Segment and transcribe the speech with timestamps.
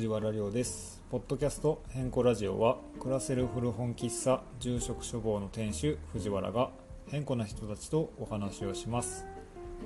[0.00, 1.02] 藤原亮です。
[1.10, 6.70] ポッドキャスト変更ラジオは暮らせる古本喫茶住職処方の店主藤原が
[7.08, 9.26] 変更な人たちとお話をします、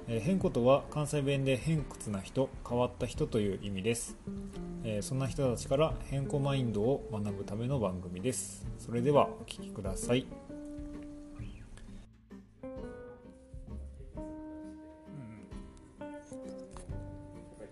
[0.06, 4.16] えー変更とは関西弁で偏屈な人変わった人という意味です、
[4.84, 8.64] えーそんな人たちから変更マインドを学ぶための番組です。
[8.78, 10.28] それではお聞きください。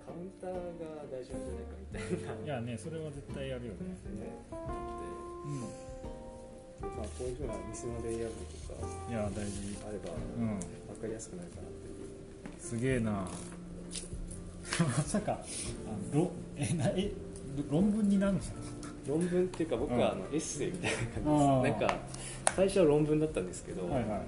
[0.05, 0.59] カウンターが
[1.09, 2.03] 大事なんじゃないかい
[2.47, 2.55] な。
[2.55, 3.79] いやねそれは絶対やるよね。
[4.21, 4.33] ね、
[5.45, 5.61] うん。
[5.61, 9.77] で、まあ、こういうふうな店のレイアウトとかいや大事。
[9.87, 10.59] あればうん。
[10.59, 12.61] 分かりやすくなるかなっていう。
[12.61, 13.13] すげえな。
[14.81, 17.11] まさかあのろえなえ
[17.71, 18.57] 論文になるんですか？
[19.07, 21.83] 論文っていうか僕うんはあのエッセイみたいな感じです。
[21.83, 21.97] なんか
[22.57, 24.05] 最初は論文だったんですけど、はいはい。
[24.05, 24.23] あの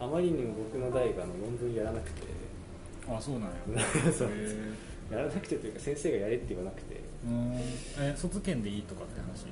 [0.00, 2.22] あまりにも僕の代が論文やらなくて、
[3.08, 3.52] あそうなんや。
[4.12, 4.28] そう。
[4.28, 7.58] へえやらなくてというか先生がやれって言わなくて、うん。
[7.98, 9.50] え卒検でいいとかって話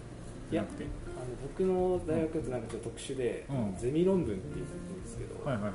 [0.50, 0.84] じゃなくて？
[0.84, 3.76] あの僕の大学ってなんかちょっと特殊で、うん。
[3.76, 5.72] ゼミ論文って言うんですけど、はいはいはい。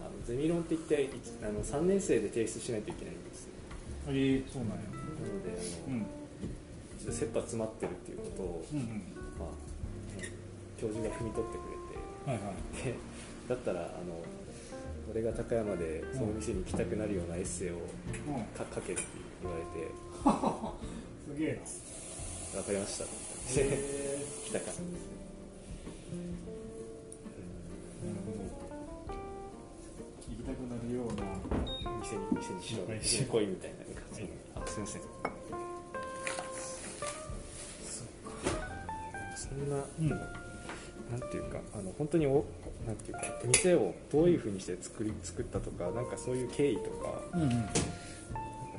[0.00, 1.10] あのゼミ論って一体一
[1.42, 3.52] あの3年生で提出しないといけないんですよ。
[4.08, 4.84] えー、そうなんや。
[4.86, 6.06] なのであの、うん。
[6.98, 8.86] ちょっと切羽詰まってるっていうことを、うんうん。
[9.38, 9.54] まあ、
[10.78, 11.76] 教授が汲み取ってくれ
[12.26, 12.82] はいはい。
[12.82, 12.94] てで
[13.48, 14.18] だったらあの
[15.16, 18.44] 俺が高山でその店に行きたくなるようなエッセイをうん。
[18.52, 19.02] か書けって
[19.42, 19.88] 言われて。
[21.32, 21.60] すげえ
[22.54, 22.60] な。
[22.60, 23.04] 分かりました。
[23.04, 23.14] って
[23.54, 23.78] 言ってへ
[24.44, 25.16] 来た感じですね。
[30.28, 31.24] 行きたくなるような
[32.02, 35.02] 店に店にしろはい店に来いみたいな感じあすいません。
[39.34, 40.08] そんな、うん。
[40.10, 42.44] なんていうかあの本当にお
[42.86, 46.88] なんていうか店をどういうふうにして作り作ったとかなんかそういう経緯とか
[47.34, 47.66] うんうん。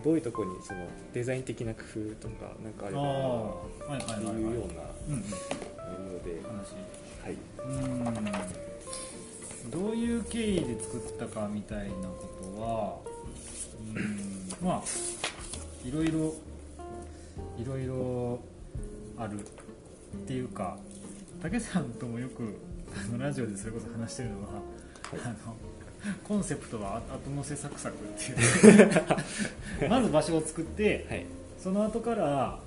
[0.04, 3.02] どういうところにそのデザイン的な工夫とかなんかあれば
[3.98, 5.22] ってはいうようなうんうん。
[5.22, 5.30] 内
[6.14, 6.76] 容で、話
[7.24, 7.68] はい、う
[9.68, 9.72] ん。
[9.72, 13.00] どういう経緯で作ったかみたいなことは
[13.96, 14.84] うんまあ
[15.88, 16.34] いろいろ
[17.58, 18.40] いろいろ
[19.18, 19.44] あるっ
[20.26, 20.78] ていうか
[21.42, 22.56] 武さんともよく
[23.06, 24.48] あのラジオでそれこそ話してるのは、
[25.14, 25.56] あの
[26.24, 29.90] コンセプトは後乗せサクサクっていう。
[29.90, 31.26] まず場所を作ってはい。
[31.58, 32.60] その後から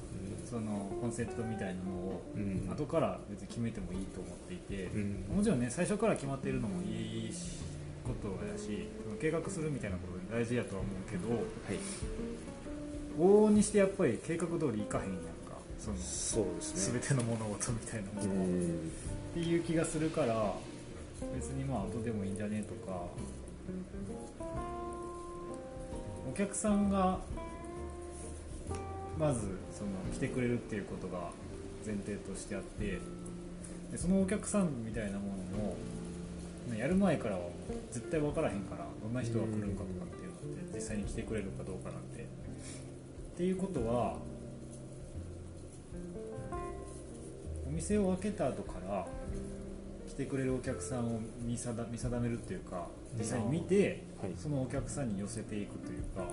[0.48, 2.68] そのコンセプトみたいなのをうん。
[2.70, 5.36] 後から別に決めてもいいと思っていて、うん。
[5.36, 7.32] もちろんね最初から決まっているのもいい
[8.04, 8.88] ことやし
[9.20, 11.40] 計画するみたいなこと大事やとは思うけどはい。
[13.18, 15.58] 往々にしてやっぱり計画通りいかへんやんか。
[15.78, 17.00] そのそうですね。
[17.00, 18.46] 全ての物事みたいなものを、
[19.30, 20.54] っていう気がするから
[21.34, 23.06] 別にまあ後でもいいんじゃねえとか。
[26.28, 27.18] お客さんが
[29.18, 29.40] まず
[29.72, 31.30] その来てくれるっていうことが
[31.84, 33.00] 前提としてあって
[33.90, 37.42] でそのお客さんみたいなものもやる前からは
[37.90, 42.20] 絶対分からへんからどんな人が来るんかとかっていうのって実際に来てくれるかどうかなんて。
[42.20, 44.16] っていうことは
[47.66, 49.06] お店を開けた後から
[50.20, 52.86] てくれるお客さんを見定見定めるっていうか
[53.18, 54.32] 実際に見てはい。
[54.36, 56.24] そのお客さんに寄せていくというか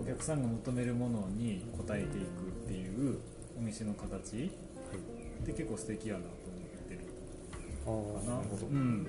[0.00, 3.18] お客さんが求めるものに応えていくっていう
[3.56, 4.50] お店の形
[5.42, 6.34] って結構素敵やなと思
[6.76, 7.00] ってる。
[7.86, 8.36] ああかな。
[8.38, 9.06] なるほど、うん。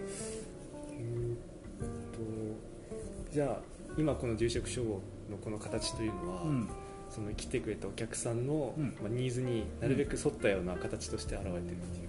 [2.12, 3.60] とじゃあ
[3.98, 6.70] 今この住職処方のこの形というのは、うん。
[7.10, 8.96] その来てくれたお客さんの、うん。
[9.02, 12.09] まあ、ニーズになるべく沿ったような形として現れてるっていう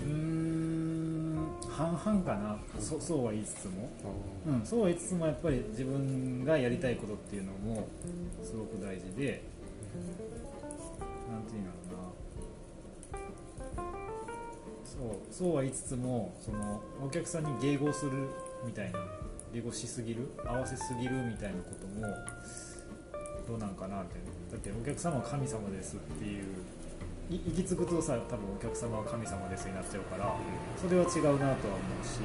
[0.00, 2.58] うーん半々かな。
[2.80, 3.88] そそうは言いつつも。
[4.04, 7.88] あうん、そうは言いつつもやっぱり自分がやりたいことっていうのも
[8.42, 9.42] すごく大事で
[11.30, 12.08] なんていうんだろうな。
[14.84, 18.12] そうそうは言いつつもそのお客さんに迎合する
[18.64, 18.98] みたいな
[19.52, 22.14] 迎合しすぎる合わせすぎるみたいなことも
[23.46, 24.16] どうなんかなって。
[24.50, 26.46] だってお客様は神様ですっていうい
[27.30, 30.34] 行き着くとさ多分お客様は神様ですになっちゃうから
[30.80, 32.24] それは違うなとは思うし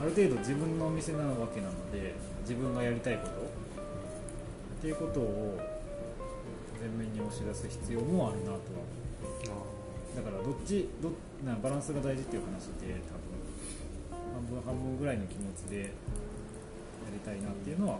[0.00, 3.34] ある程度自分のお店なわけなので自分がやりたいことっ
[4.80, 5.58] ていうことを
[6.80, 8.58] 前面に押し出す必要もあるなとは。
[9.20, 9.70] 思う
[10.16, 11.10] だからどっちど
[11.44, 13.40] なバランスが大事っていう話で多分
[14.34, 15.86] 半分半分ぐらいの気持ちでや
[17.12, 17.98] りたいなっていうのはあ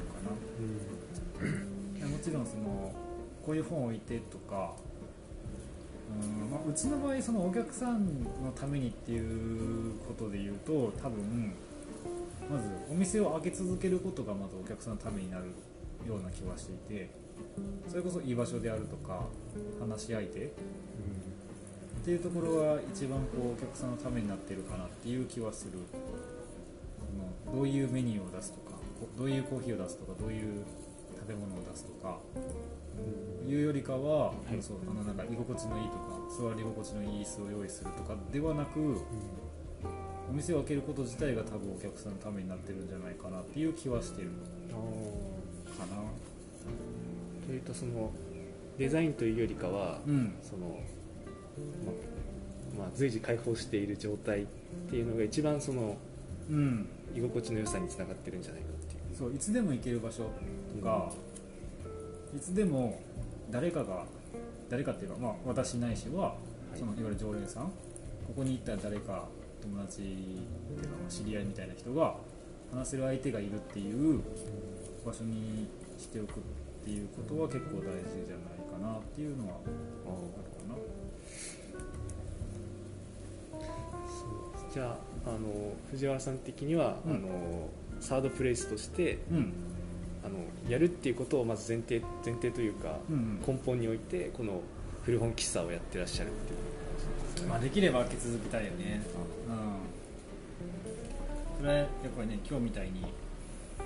[0.00, 1.98] るかな。
[1.98, 2.92] いやもちろんその
[3.44, 4.74] こういう本を置いてとか
[6.22, 11.52] うん、まあ、うちの場合そのお客さんのためにっていうことで言うと多分
[12.50, 15.46] まずお店を開け続けることがまずお客さんのためになる
[16.06, 17.10] ような気はしていて
[17.88, 19.24] それこそ居場所であるとか
[19.80, 20.50] 話し相手っ
[22.04, 25.78] ていうところは一番こうお客さんのためになってるかなっていう気はする。
[27.46, 28.76] そのどういうメニューを出すとか
[29.16, 30.64] どういうコーヒーを出すとかどういう
[31.16, 32.18] 食べ物を出すとか
[33.46, 34.62] いうよりかは、い。
[34.62, 39.00] そうあのなんか居心地のいいとか座り心地のいい椅子を用意するとかではなく
[40.30, 44.30] お店を開けること自体が多分お客さんのためになってるんじゃないかなっていう気はしてる
[44.70, 44.74] あ
[45.78, 46.02] かな。
[47.46, 48.10] というとその
[48.78, 50.34] デザインというよりかは、うん。
[50.42, 50.80] その
[52.76, 54.46] ままあ、随時開放している状態っ
[54.90, 55.96] ていうのが一番その
[56.50, 56.88] うん。
[57.14, 59.16] 居心地の良さにつながってるんじゃないかっていう。
[59.16, 60.24] そういつでも行ける場所
[60.76, 61.12] とか、
[62.34, 63.00] いつでも
[63.50, 64.04] 誰かが
[64.68, 66.34] 誰かっていうか、まあ、私ないしは、
[66.74, 66.78] い。
[66.78, 67.64] そのいわゆる常連さん。
[67.64, 69.28] ここに行ったら誰か
[69.62, 72.16] 友達っていうかまあ知り合いみたいな人が
[72.72, 74.20] 話せる相手がいるっていう
[75.04, 76.42] 場所にしておくっ
[76.84, 79.66] ていうことは結構大事じゃないかなっていうのはあ
[80.08, 80.74] るか
[83.58, 83.62] な。
[84.72, 87.14] じゃああの藤原さん的には、うん。
[87.14, 87.68] あの
[88.00, 89.52] サードプレイスとしてうん
[90.24, 90.38] あの
[90.68, 94.60] やるっていうことをまず前提前提というか、うん根本においてこの
[95.04, 96.58] 古本喫茶をやってらっしゃるっていう。
[96.58, 96.66] 感
[96.98, 97.04] じ
[97.34, 99.02] ですねまあ、できれば開け続けたいよね、
[99.48, 99.56] うん、
[101.60, 102.92] それはやっぱりね今日みたいに
[103.78, 103.82] あ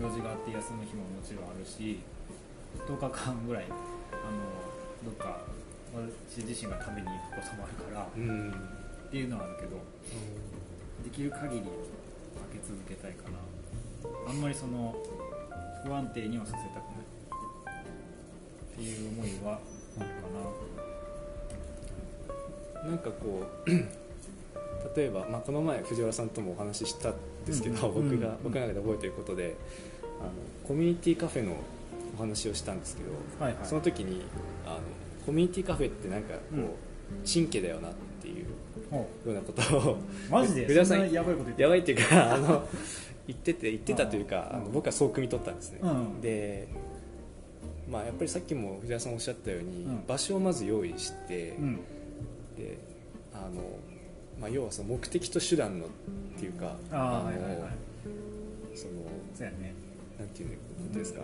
[0.00, 2.00] の用事があって休む日ももちろんあるし
[2.88, 3.78] 10日間ぐらいあの
[5.04, 5.42] どっか
[5.92, 8.50] 私自身が食べに行くこともあるからうん。
[8.50, 8.54] っ
[9.10, 9.76] ていうのはあるけど
[11.04, 11.68] できる限り開
[12.58, 13.38] け続けたいかな
[14.28, 14.96] あんまりその
[15.84, 17.04] 不安定にはさせたくない。
[18.74, 19.58] っていう思いは
[19.98, 20.06] あるか
[22.84, 22.90] な。
[22.90, 23.70] なんかこう
[24.96, 27.14] 例えば、まあ、この前藤原さんともお話ししたん
[27.46, 28.36] ですけど、うんうん僕が、うん。
[28.44, 29.56] 僕の中で覚えていることで
[30.20, 30.30] あの
[30.66, 31.54] コミュニティカフェの
[32.16, 33.10] お話をしたんですけど、
[33.44, 33.66] はいはい。
[33.66, 34.22] その時に
[34.66, 34.78] あの
[35.24, 36.70] コミュニティカフェってなんかこう、うん。
[37.30, 37.92] 神経だよなっ
[38.22, 38.46] ていう
[38.90, 39.96] ほようなことをう
[40.30, 40.64] マジで？
[40.66, 42.66] 藤原さんやばいこと言ってやばいっていうかあの
[43.26, 44.72] 言ってて言ってたというかうん。
[44.72, 46.20] 僕はそう汲み取ったんですね、うん。
[46.20, 46.68] で
[47.90, 50.06] まあやっぱりさっきも藤原さんおっしゃったように、うん。
[50.06, 51.76] 場所をまず用意して、うん。
[52.56, 52.78] で
[53.32, 53.62] あの、
[54.40, 55.88] まあ、要はその目的と手段のっ
[56.38, 57.70] ていうかああのはいはいはい。
[58.74, 58.92] その
[59.34, 59.74] そうやね。
[60.18, 60.56] なんていうこ
[60.92, 61.20] とですか、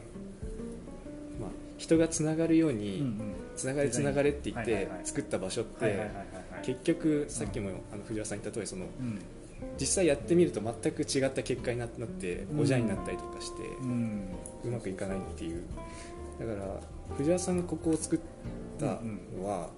[1.40, 3.20] まあ、人がつながるように、うん
[3.56, 6.10] つながれつながれって言って作った場所って、
[6.62, 9.20] 結局さっきもあの藤原さん言った通りそのうん
[9.80, 12.60] 実際やってみると全く違った結果になってうん。
[12.60, 13.62] おじゃんになったりとかして、
[14.64, 15.62] うまくいかないっていう。
[16.38, 16.80] だから
[17.16, 18.20] 藤原さんがここを作っ
[18.78, 19.00] た
[19.36, 19.70] のは、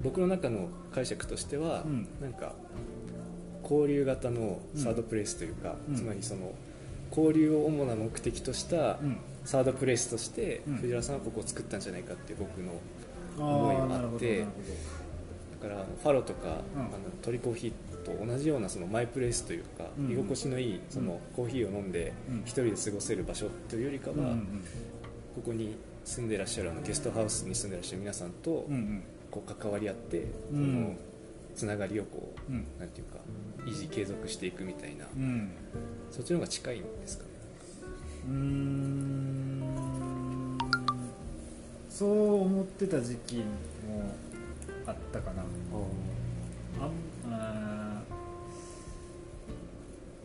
[0.00, 2.08] 僕の中の解釈としては、うん。
[2.20, 2.54] なんか
[3.62, 5.96] 交流型のサードプレイスというか、うん。
[5.96, 6.52] つまりその
[7.10, 9.18] 交流を主な目的としたうん。
[9.44, 10.76] サードプレイスとして、うん。
[10.76, 12.72] 藤原さんはここを作ったんじゃないかって僕の
[13.38, 16.80] あ思いがあってだからファロとか、うん。
[16.80, 16.90] あの
[17.22, 17.72] トリコーヒー
[18.04, 20.12] と同じようなそのマイプレイスというか、うん。
[20.12, 22.40] 居心地のいいそのコーヒーを飲んでうん。
[22.40, 24.36] 一人で過ごせる場所というよりかは、
[25.34, 28.66] ここに住んでらっしゃるあのゲストハウスに住んでらっしゃる皆さんと
[29.30, 30.56] こう関わり合って、うん。
[30.56, 30.96] その
[31.54, 32.64] つながりをこう、うん。
[32.78, 33.18] なんていうか
[33.66, 35.50] 維持継続していくみたいな、うん。
[36.10, 37.30] そっちの方が近いんですかね？
[38.28, 39.32] うーん。
[41.90, 43.42] そう思ってた時期も
[44.86, 45.44] あったかな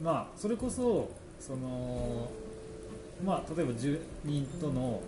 [0.07, 2.31] まあそれこそその
[3.25, 5.01] まあ例えば10人との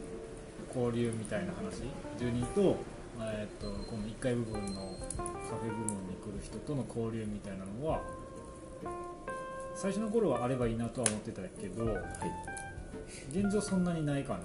[0.76, 1.84] 交流みたいな話。
[2.20, 2.76] 10人と,、
[3.22, 8.02] えー、とこの1階部分のカフェ部分に来る人との交流みたいなのは
[9.74, 13.40] 最初の頃はあればいいなとは思ってたけどはい。
[13.40, 14.40] 現状そんなにないかな。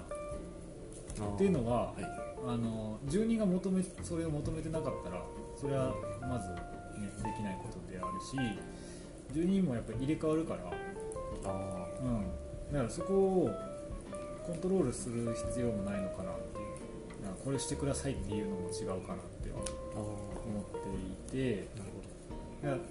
[1.35, 2.03] っていうのは、はい。
[2.47, 5.21] あの住人が求めそれを求めてなかったら
[5.59, 6.49] それはまず、
[7.01, 8.37] ね、できないことであるし
[9.35, 10.59] 住人もやっぱり入れ替わるから、
[11.45, 13.49] あうん、だからそこを
[14.47, 17.21] コントロールする必要もないのかなっていう。
[17.21, 21.67] だからこれしてくださいっていうのも違うかなって思っていて。
[21.75, 21.91] なる
[22.61, 22.81] ほだから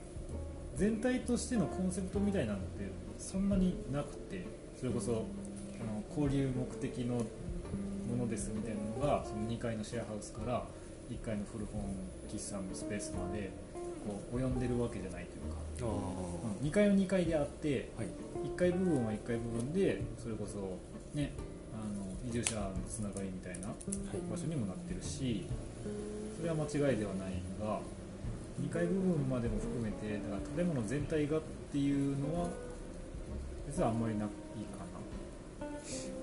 [0.76, 4.64] 全体としてのコンセプトみたいなのってそんなになくて。
[4.84, 7.24] それこそあの交流目的のも
[8.18, 10.66] のですみたいなのがその2階のシェアハウスから
[11.10, 11.82] 1階の古本
[12.28, 13.50] 喫茶のスペースまで
[14.06, 15.30] こう及んでるわけじゃないと。
[15.30, 15.33] い
[15.76, 15.86] うか、ど
[16.60, 16.66] うん。
[16.66, 18.12] 2階は2階であってああはい。
[18.48, 20.78] 1階部分は1階部分でそれこそ
[21.16, 21.32] ね
[21.72, 23.68] あの移住者のつながりみたいな
[24.30, 25.46] 場所にもなってるし
[26.36, 27.80] それは間違いではないが
[28.60, 31.40] 2階部分までも含めてだから建物全体がっ
[31.72, 32.48] ていうのは
[33.66, 34.30] 実はあんまりないい
[34.66, 34.84] かな。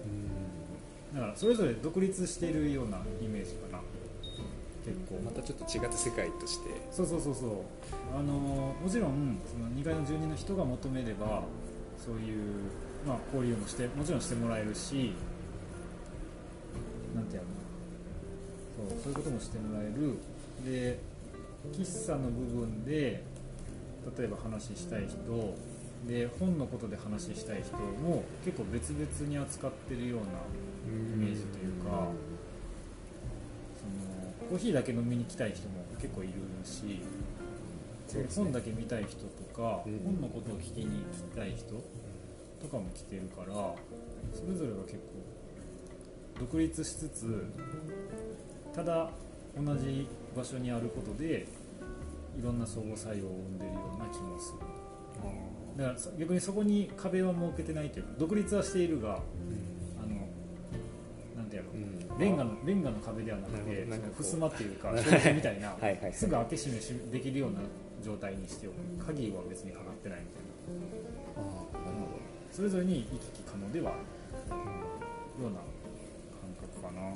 [0.05, 1.15] うん。
[1.15, 3.79] だからそれぞれ独立しているようなイメージかな
[4.85, 6.69] 結構またちょっと違った世界として。
[6.91, 7.49] そうそうそうそう。
[8.17, 11.43] あのもちろんその2階の住人の人が求めれば
[11.97, 12.41] そういう、
[13.07, 15.13] まあ、交流もしてもちろんしてもらえるし
[17.15, 17.47] なんてやる
[18.83, 18.89] の？
[18.89, 20.17] そうそういうこともしてもらえる。
[20.65, 20.99] で
[21.71, 23.23] 喫茶の部分で
[24.17, 25.17] 例えば話したい人
[26.07, 30.25] で本のことで話したい人も結構別々に扱ってるような
[30.87, 32.07] イメージというか
[34.51, 36.33] コーヒーだけ飲みに来たい人も結構いる
[36.65, 36.99] し、
[38.13, 38.27] ね。
[38.35, 39.99] 本だけ見たい人とか、うん。
[40.03, 41.81] 本のことを聞きに来たい人
[42.61, 43.53] とかも来てるから
[44.33, 47.45] それぞれが結構独立しつつ
[48.75, 49.09] ただ
[49.57, 51.47] 同じ場所にあることで
[52.37, 54.59] いろんな相互作用を生んでるような気もする。
[55.77, 59.19] だからそ逆にそこに壁は設けてないというか独立はしているがう
[59.53, 59.70] ん
[62.21, 64.23] レンガのレンガの壁ではなくなてるほどなんかこう。
[64.23, 64.91] 襖っていうか
[65.33, 65.75] みたいな
[66.13, 67.59] すぐ開け閉めしできるような
[68.03, 71.41] 状態にしておく鍵は別にかかってないみたいな。
[71.41, 72.19] ああなるほ
[72.51, 73.99] それぞれに行き来可能ではある。
[75.39, 77.07] どような感覚かな。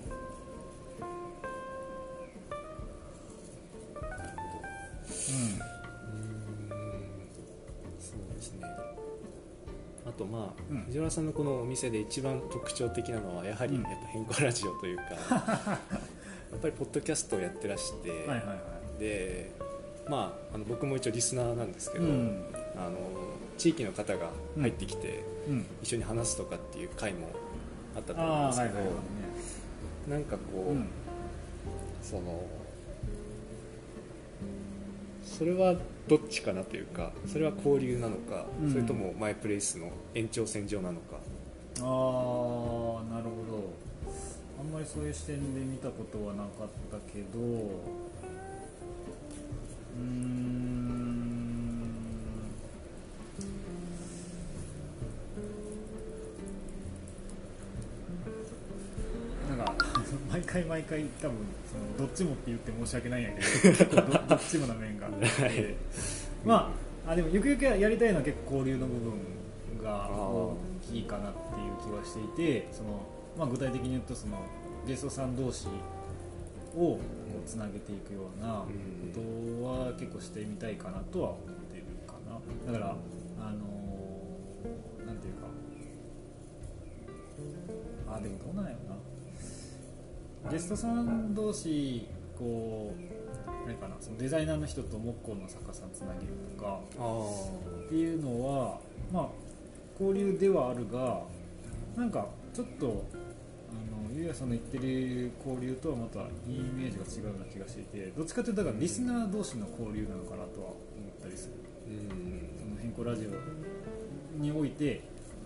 [5.27, 5.74] うん
[10.17, 10.81] とまあ、うん。
[10.85, 13.83] 藤原さんのこのお店で一番特徴的なのはやはりうん。
[13.83, 15.03] やっぱ変更ラジオというか、
[15.71, 15.79] や
[16.57, 18.53] っぱりポッドキャストをやってらして、はいはいは
[18.97, 18.99] い。
[18.99, 19.51] で
[20.07, 22.45] まああの僕も一応リスナーなんですけど、うん。
[22.75, 22.97] あの
[23.57, 24.29] 地域の方が
[24.59, 25.65] 入ってきて、うん。
[25.81, 27.27] 一緒に話すとかっていう回も
[27.95, 28.47] あったと思うん。
[28.47, 29.01] ですけど、はいはいはいね
[30.07, 30.87] なんかこう、うん
[32.01, 32.45] その
[35.25, 35.75] それは
[36.07, 38.71] どっちかなというかそれは交流なのか、うん。
[38.71, 41.19] それともマイプレイスの延長線上なのか、あ
[41.81, 43.85] あなるほど。
[44.57, 50.84] あんまりそういう視点で見たことはなかったけどうーん
[60.31, 61.37] 毎回毎回多分
[61.71, 63.35] そのどっちもって言って申し訳ないんやけ
[63.69, 65.07] ど結構どどっちもな面が。
[65.07, 65.75] あって、はい
[66.45, 66.73] ま
[67.07, 69.13] ああでもゆくゆくやりたいのは結構交流の部分
[69.83, 73.01] が大きいかなっていう気はしていてその、
[73.37, 74.37] まあ、具体的に言うとその
[74.87, 75.67] ゲストさん同士
[76.75, 78.67] をこうつなげていくようなこ
[79.13, 82.73] とは結構してみたいかなとは思ってるかな。
[82.73, 82.95] だから
[83.39, 85.47] あのーなんていうか。
[88.15, 89.04] あでもどうなんやろな
[90.51, 97.25] ゲストさん同士こうあれかなそのデザイナーの人と木工の作家さんつなげるとかあ
[97.85, 98.79] っていうのは
[99.11, 99.27] まあ
[99.99, 101.21] 交流ではあるが
[101.95, 103.05] なんかちょっと
[103.71, 110.75] あのゆうやさんの言ってる交流とはまたいいイメージが違うような気がしていてどっちかというとだからリスナー同士の交流なのかなとは思
[111.17, 111.53] ったりする。
[111.87, 115.01] うんその変更ラジオにおいて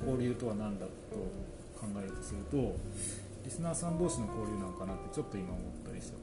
[0.05, 0.91] 交流とは何だと
[1.79, 2.75] 考えるとすると
[3.43, 6.19] リスナーさん同士の交流なのかなってちょっと今思ったりしたか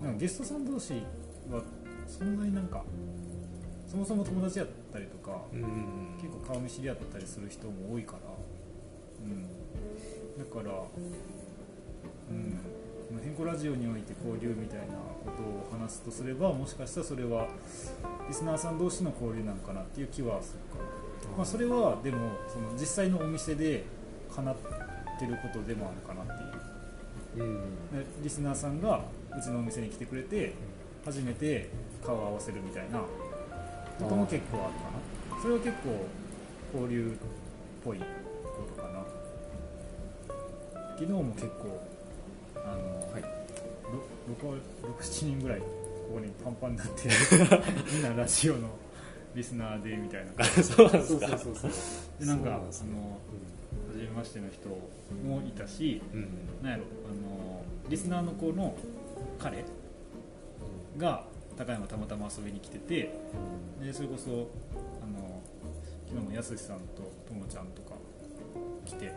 [0.00, 0.06] な。
[0.06, 0.94] なんかゲストさん同士
[1.50, 1.62] は
[2.06, 2.82] そんなになんか
[3.86, 6.04] そもそも友達やったりとかうん。
[6.24, 8.18] 結構顔見知り合ったりする人も多いから、
[9.22, 9.42] うん、
[10.38, 10.74] だから、
[12.30, 12.58] うん、
[13.08, 14.94] この変更ラジオにおいて交流みたいな
[15.24, 15.30] こ
[15.70, 17.46] とを話すとすればもしかしたらそれは
[18.26, 20.82] リスナーさん同士の交流なのかなっていう気はするか
[21.30, 23.84] な、まあ、それはでもその実際のお店で
[24.34, 24.56] 叶っ
[25.20, 26.48] てることでもあるかなっていう。
[26.48, 26.53] うん
[27.36, 27.42] で
[28.22, 29.00] リスナーさんが
[29.36, 30.54] うちのお店に来てくれて
[31.04, 31.68] 初めて
[32.04, 33.00] 顔を合わせるみたいな
[33.98, 35.42] ことも結構あるかな。
[35.42, 38.04] それは結構交流っぽいこ
[38.76, 39.04] とかな。
[40.94, 41.80] 昨日も結構
[42.56, 43.24] あの、はい。
[44.40, 45.66] 67人ぐらいこ
[46.14, 47.08] こにパンパンになって
[47.92, 48.68] みんなラジオの
[49.34, 50.32] リスナーでみたいな。
[50.38, 51.28] あそうなんですか。
[51.28, 51.78] そうそうそうそ
[52.20, 52.20] う。
[52.20, 52.84] でなんかあの初
[54.04, 56.28] めましての人もいたしうん。
[56.62, 58.74] なんやろあのリスナーの子の
[59.38, 59.64] 彼
[60.96, 61.24] が
[61.56, 63.14] 高山たまたま遊びに来てて
[63.82, 64.50] でそれこそ
[65.02, 65.42] あの
[66.06, 67.94] 昨日もやすしさんとともちゃんとか
[68.84, 69.16] 来てはい。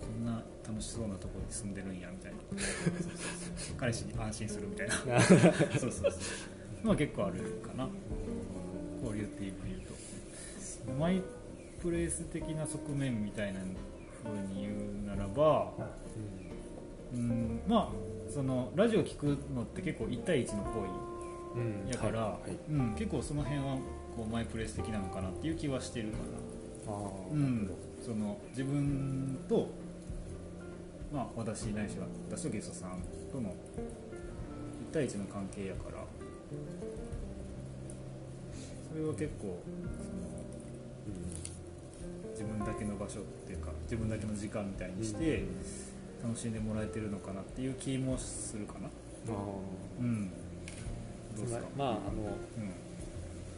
[0.00, 2.38] こんな楽しそうなところに住んでるんやみたいな。
[3.76, 4.94] 彼氏に安心するみたいな。
[5.78, 6.12] そうそうそう。
[6.82, 7.88] まあ結構あるかな。
[9.02, 9.80] 交流っていう意味で言う
[10.86, 10.92] と。
[10.98, 11.22] マイ
[11.82, 13.60] プレイス的な側面みたいな
[14.24, 15.72] 風に言うならば
[17.14, 21.08] うんまあそのラジオ聞くのって結構1対1の行
[21.56, 21.90] うん。
[21.90, 22.48] 為やから、はい。
[22.50, 22.58] はい。
[22.70, 23.76] うん、結構その辺は
[24.16, 26.94] こうマイプレイス的なのかなっていう気はしてるかな、
[27.32, 27.70] うん、
[28.04, 29.68] その自分と
[31.10, 33.54] まあ、私ないしは私とゲストさんとの1
[34.92, 36.04] 対1の関係やから。
[38.90, 40.37] それは結構その
[42.38, 45.42] 自分だけの場所っていうか自分だけの時間みたいにして
[46.22, 48.86] 楽しんでもらえてるのかなっていう気もするかな。
[48.86, 48.90] あ
[50.00, 50.30] うん。
[51.36, 51.66] どうですか？
[51.76, 52.00] まああのうん。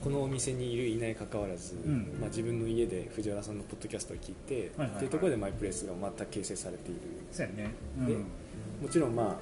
[0.03, 2.17] このお店にいるいないかかわらず、ん。
[2.19, 4.97] まあ、自分の家で藤原さんのポッドキャストを聞いて、はいはいはい。
[4.97, 7.01] っていうところでマイプレイスがまた形成されている。
[7.31, 7.71] そうやね。
[7.99, 8.07] うん。
[8.07, 9.37] でもちろんまあ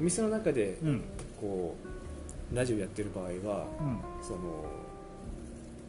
[0.00, 1.02] お店の中でうん。
[1.40, 1.76] こ
[2.52, 4.24] うラジオやってる場合はうん。
[4.26, 4.38] その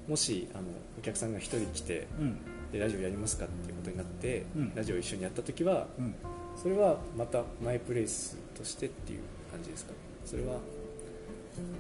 [0.08, 0.64] もしあの
[1.00, 2.38] お客さんが1人来てうん。
[2.72, 4.74] でラジオやりますかっていうことになって、うん。
[4.76, 6.16] ラジオ一緒にやった時はうん。
[6.62, 9.20] それはまたマイプレイスとしてっていう
[9.52, 9.94] 感じですか？
[10.26, 10.54] それは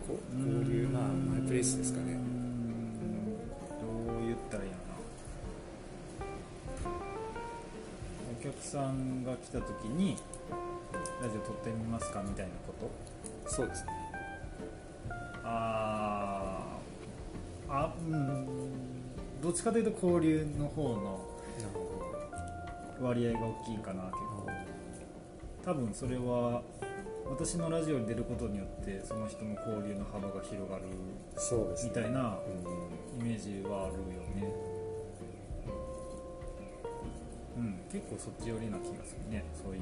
[0.07, 2.13] こう交流まあマイプレイスですかね。
[2.13, 2.19] うーん
[3.79, 3.85] ど
[4.21, 4.95] う言ったらいいのかな。
[8.39, 10.17] お客さんが来た時に
[11.21, 12.91] ラジオ撮ってみますかみたいなこと？
[13.49, 13.91] そうですね。
[15.43, 16.04] あー
[17.69, 18.47] あうん。
[19.41, 21.19] どっちかというと交流の方の
[23.01, 24.47] 割合が大きいかな結構。
[25.63, 26.61] 多分それは
[27.29, 30.83] 私のラジオに出ることによってその人の交流の幅が広がる
[31.83, 32.37] みたいな
[33.17, 33.25] うん。
[33.25, 33.99] イメージはあるよ
[34.35, 34.53] ね。
[37.57, 37.79] うん。
[37.91, 39.43] 結構そっち寄りな気がするね。
[39.53, 39.81] そういう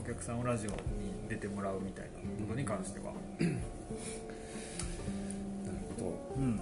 [0.00, 0.76] お客さんをラジオに
[1.28, 2.10] 出てもらうみたいな
[2.46, 3.12] ことに関しては
[6.04, 6.60] なるほどうん。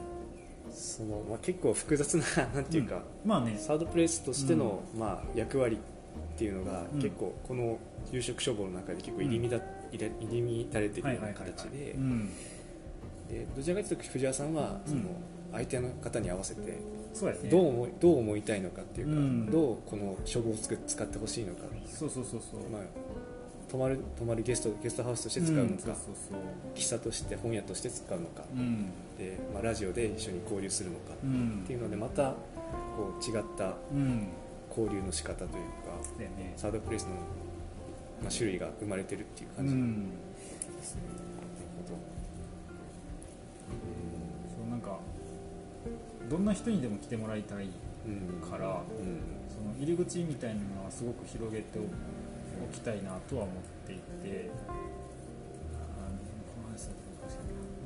[0.72, 2.24] その、まあ、結構複雑な
[2.54, 3.56] なんていうか、まあね。
[3.58, 7.00] サードプレイスとしての、まあ、役割っていうのが、うん。
[7.00, 7.78] 結構この
[8.12, 9.60] 夕食処方の中で結構入り乱,、
[9.92, 11.92] 入れ入り乱れてるような形で。
[11.92, 12.28] うん。
[13.28, 15.06] でどちらかというと藤原さんはそのうん
[15.52, 16.60] 相手の方に合わせて
[17.14, 17.50] そうですね。
[17.50, 19.50] どう思いどう思いたいのかっていうか、うん。
[19.50, 22.60] どうこの処方を使ってほしいのか、そうそうそうそう。
[22.70, 22.82] まあ、
[23.70, 25.78] 泊まる泊まるゲストゲストハウスとして使うのか、ん。
[25.78, 26.40] そうそうそう。
[26.74, 31.60] 喫茶として本屋として使うのか、うんでまあ、ラジオで一緒に交流するのかうん。
[31.64, 32.34] っていうのでまた
[32.96, 34.28] こう違ったうん。
[34.68, 35.58] 交流の仕方というか
[36.18, 36.52] だよね。
[36.56, 41.94] サードプレイスの、まあ、種類が生まれてるっていうう感じ、なるんほ
[44.54, 44.98] そうなんか
[46.28, 47.72] どんな人にでも来てもらいたいど
[48.06, 48.76] うんからうん。
[49.48, 53.54] その入り口みたいなのはすごく広げておきたいなとは思っ
[53.86, 54.50] ていて。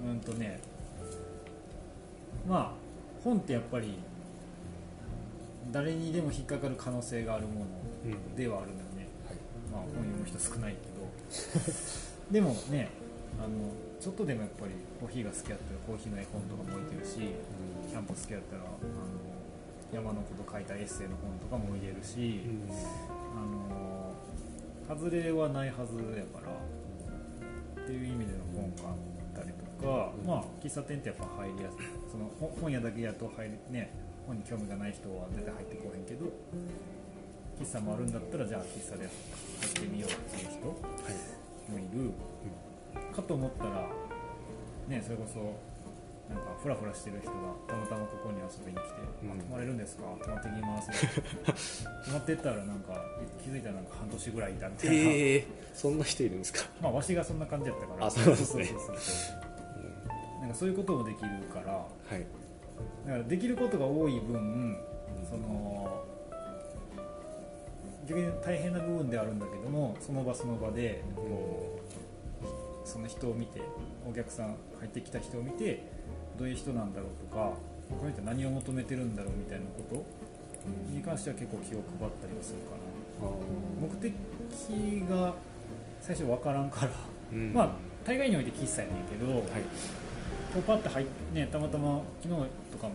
[0.09, 0.59] うんとね
[2.49, 2.71] まあ
[3.23, 3.99] 本ってやっぱり
[5.71, 7.67] 誰にでも引っかかる可能性があるもの
[8.05, 9.37] うんではあるのよね、はい。
[9.71, 11.01] まあ、本読む人少ないけど。
[12.31, 12.89] でもね
[13.39, 13.49] あの
[14.01, 17.17] ちょっとでもやっぱりコーヒーが好きやったらコーヒーの絵本とかも置いてるし
[17.89, 18.79] キャンプ好きやったらあの
[19.93, 22.71] 山のこと書いたエッセイの本とかも置いてるし、うん
[23.37, 23.91] あの
[24.89, 26.51] 外れはないはずやから
[27.83, 29.10] っていう意味での本があったりと
[29.81, 30.27] か、うん。
[30.27, 31.87] まあ喫茶店ってやっぱ入りやすい。
[32.11, 33.91] その本本屋だけやと入りね
[34.27, 36.27] 本に興味がない人は絶対入ってこへんけど
[37.59, 41.15] 喫茶もあるんだったらじゃあ喫茶で入ってみようっていう人もはい。
[41.71, 42.11] いる、
[43.15, 43.87] かと思ったら
[44.89, 45.39] ねそれこそ
[46.33, 47.37] なんかフラフラしてる人が
[47.69, 49.31] たまたまここに遊びに来て「うん。
[49.33, 50.03] あ泊まれるんですか？
[50.23, 50.91] 泊まってきます」
[52.07, 53.05] 泊まってったらなんか
[53.43, 56.61] 気づいたらなんか半年ぐらいいたみたいな、ええそんな人いるんですか？
[56.81, 58.07] まあわしがそんな感じやったから。
[58.07, 58.65] あそうですね。
[58.65, 59.50] そうそうそうそう
[60.41, 62.27] なんかそういうこともできるからはい。
[63.07, 64.77] だからできることが多い分
[65.29, 66.03] その
[68.07, 71.79] 逆に大変な部分ではあるんだけどもその場その場でこ
[72.85, 73.61] うその人を見て
[74.09, 75.85] お客さん入ってきた人を見て
[76.39, 77.53] どういう人なんだろうとか
[77.91, 80.05] この人は何を求めてるんだろうみたいなこと
[80.91, 82.91] に関しては結構気を配ったりはするかな。
[83.81, 84.15] 目的
[85.09, 85.35] が
[86.01, 86.93] 最初分からんから、
[87.33, 87.53] うん。
[87.53, 87.71] まあ
[88.05, 89.43] 大概において喫茶やねんけど、はい
[90.53, 92.41] こうパッて入っねたまたま昨日
[92.73, 92.95] とかも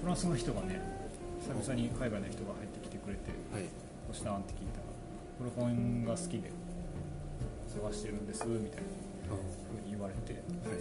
[0.00, 0.80] フランスの人がね
[1.40, 3.20] 久々に海外の人が入ってきてくれて
[3.52, 3.64] はい
[4.08, 4.84] 「どうしたん?」って聞いたら
[5.38, 6.50] 「これ本が好きで
[7.68, 8.88] 探してるんです」みたいな
[9.28, 10.38] ふうに言われて、は
[10.74, 10.78] い。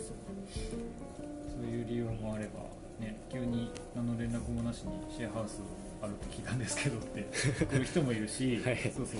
[1.53, 2.61] そういう理由もあれば、
[2.99, 5.61] ね、急に何の連絡もなしにシェアハウス
[6.01, 7.23] あるって聞いたんですけどって
[7.65, 8.77] 来る人もいるし、はい。
[8.77, 9.15] そうそうそう。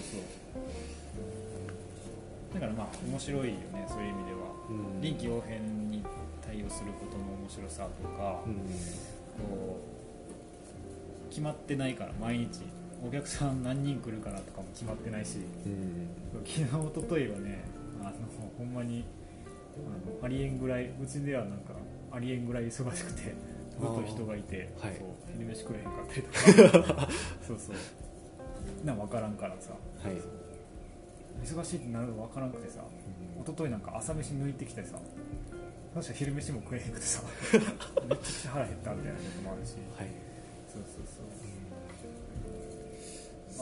[2.54, 4.40] だからまあ面白いよねそういう意味では。
[4.70, 5.02] うん。
[5.02, 6.04] 臨機応変に
[6.54, 8.54] 対応することの面白さとか、うん。
[8.54, 9.82] こ
[11.28, 12.62] う決まってないから毎日
[13.04, 16.08] お客さん何人来るかなとかも決まってないしうん。
[16.46, 16.68] 昨日一
[17.02, 17.64] 昨日はね
[18.02, 18.12] あの
[18.60, 19.04] ほんまに
[19.76, 21.74] あのありえんぐらいうちではなんか
[22.12, 24.94] ありえんぐらい忙しくてずっと人がいてはい。
[24.94, 27.10] そう昼飯食えへんかったりとか。
[27.42, 28.86] そうそう。
[28.86, 29.72] な分からんからさ。
[29.72, 30.18] はい。
[31.44, 32.82] 忙しいってなるの分からんくてさ。
[33.44, 34.98] 一昨日なんか朝飯抜いてきてさ
[35.94, 37.22] 確か昼飯も食えへんくてさ。
[38.10, 39.76] めっちゃ腹減ったみたいなこともあるし。
[39.96, 40.08] はい。
[40.68, 41.22] そうそうそ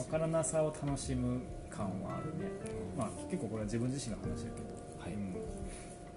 [0.00, 0.04] う。
[0.04, 2.50] 分からなさを楽しむ感はあるね。
[2.96, 4.66] まあ結構これは自分自身の話だけど、
[4.98, 5.12] はい。
[5.12, 5.34] うん。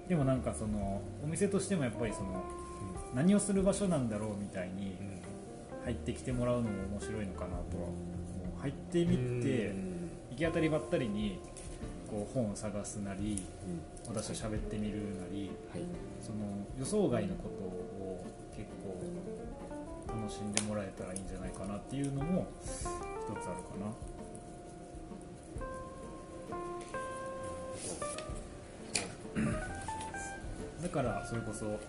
[0.08, 2.43] でもなんかそのお店としてもやっぱりその
[3.13, 4.95] 何をする場所なんだろうみたいに
[5.84, 7.93] 入ってきてもらうのも面白いのかなとは思
[8.58, 8.62] う。
[8.62, 9.73] 入ってみて
[10.32, 11.39] 行き当たりばったりに
[12.10, 13.43] こう本を探すなり
[14.08, 15.82] 私と喋ってみるなりはい。
[16.22, 16.38] その
[16.80, 18.98] 予想外のことを結構
[20.08, 22.72] 楽しんでもらえたらいいんじゃないかなっていうのも一
[23.41, 23.91] つあるかな。
[30.82, 31.80] だからそれこそ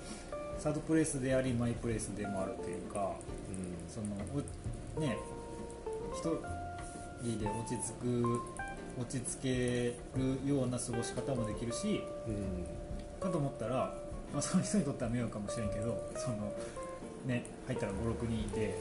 [0.59, 3.15] サードプレイスでありマイプレイスでもあるというか
[3.89, 4.07] その
[4.97, 5.17] うね
[6.15, 6.23] 一
[7.23, 8.41] 人で落ち着く
[8.99, 12.03] 落ち着けるような過ごし方もできるし
[13.21, 13.95] かと思ったら、
[14.33, 16.53] まあ、その人にとっては迷惑かもしれんけどその、
[17.27, 18.75] ね、入ったら56人いて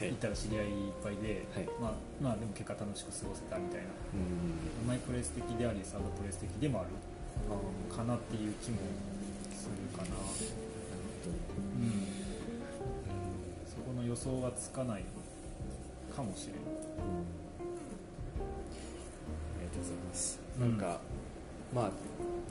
[0.00, 1.68] 行ったら知り合いいっぱいで、はい。
[1.80, 3.86] まあ、まあでも結果楽しく過ごせたみたいな。
[4.86, 6.90] マイプレイス的でありサードプレイス的でもある？
[7.94, 8.78] かなっていう気も
[9.54, 12.02] するかな、うん、
[13.64, 15.04] そこの予想がつかない
[16.14, 16.56] かもしれん。
[16.56, 17.37] ありが
[19.78, 20.70] とうございます、うん。
[20.70, 21.00] なんか
[21.74, 21.90] まあ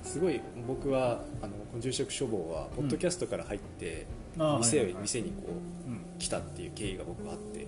[0.03, 4.05] すごい僕はあのこの住職処方はポッドキャストから入って、
[4.37, 5.01] あー店,、はいはいはい。
[5.03, 5.43] 店にこ
[5.87, 6.01] ううん。
[6.19, 7.67] 来たっていう経緯が僕はあって、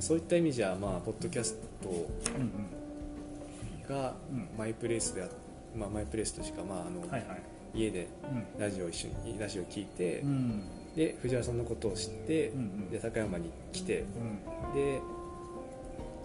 [0.00, 4.48] そういった意味じゃまあポッドキャストうんがうん。
[4.58, 5.28] マイプレイスであ、
[5.76, 7.42] まあ、マイプレイスとしか、まああのうんはいはい。
[7.74, 8.08] 家で
[8.56, 8.60] うん。
[8.60, 10.62] ラジオを一緒にラジオを聞いて、うん。
[10.96, 12.90] で藤原さんのことを知って、うんうん。
[12.90, 14.74] で高山に来てうん。
[14.74, 15.00] で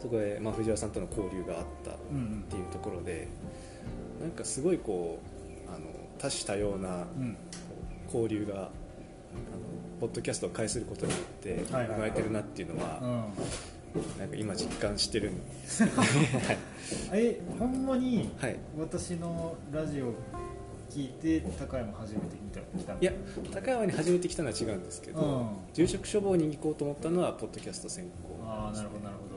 [0.02, 3.28] そこで、まあ、藤原さんとの交流があったっうんうんていうところで
[4.22, 5.20] なんかすごいこ
[5.68, 5.86] うあの
[6.18, 7.38] 多種多様なうん。
[8.08, 8.70] 交流があの
[10.02, 12.00] ポッドキャストを介することによって生はいはいはい。
[12.00, 13.34] まれてるなっていうのうはん。
[14.20, 16.08] なんか今実感してるんですけどね
[17.14, 18.58] えほんまにはい。
[18.78, 20.14] 私のラジオ
[20.90, 23.00] 聞いて高山初めて見た来たの。
[23.02, 23.14] いや
[23.54, 25.48] 高山に初めて来たのは違うんですけど、うん。
[25.74, 28.44] 住職処方に行こうと思ったのはポッドキャスト専攻。
[28.46, 29.31] ああなるほどなるほど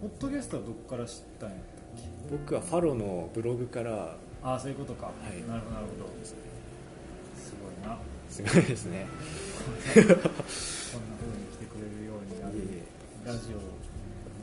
[0.00, 2.36] ポッドキャストはどこから知ったんやったっけ？
[2.36, 5.48] 僕はファロのブログからああそういうことか、い。
[5.48, 6.08] なるほどなるほど。
[6.24, 6.34] す
[7.60, 7.98] ごいな。
[8.30, 9.06] すごいですね。
[9.94, 12.54] こんな風に来てくれるようになる。
[13.26, 13.56] ラジオ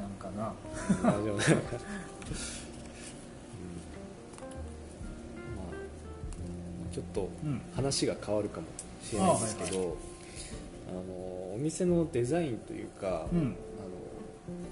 [0.01, 0.53] なんかな。
[0.89, 1.31] え大丈夫うん。
[1.31, 1.39] ま
[6.91, 7.61] あちょっとうん。
[7.73, 8.67] 話が変わるかも
[9.01, 9.97] しれないんですけど
[10.89, 11.13] あ、あはいの
[11.55, 13.55] お店のデザインというか、うん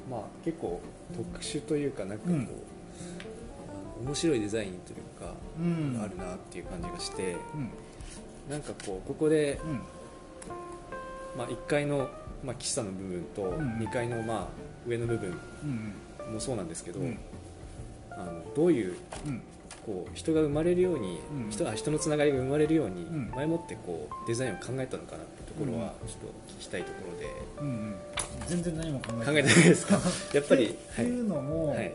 [0.10, 0.82] まあ、結構
[1.16, 2.38] 特殊というかなんかこう、う
[4.04, 4.06] ん。
[4.06, 6.02] 面白いデザインというか、うん。
[6.04, 7.70] あるなっていう感じがしてうん。
[8.50, 9.82] なんかこうここで、うん。
[11.38, 12.10] まあ、1階の、
[12.44, 13.78] まあ、喫茶の部分とうん。
[13.80, 14.48] 2階の、まあ、
[14.88, 17.18] 上の部分うんもそうなんですけど、うん。
[18.12, 19.42] あのどういううん。
[19.86, 21.50] こう人が生まれるように、うん。
[21.50, 23.32] 人あ人のつながりが生まれるように、ん。
[23.36, 27.28] 前もってこうデザインを考えたのかなってところはちょっと聞きたいところで、
[27.62, 27.96] うんうん
[28.48, 30.00] 全然何も考え考えてないですか？
[30.34, 31.94] やっぱりっていうのも、はい。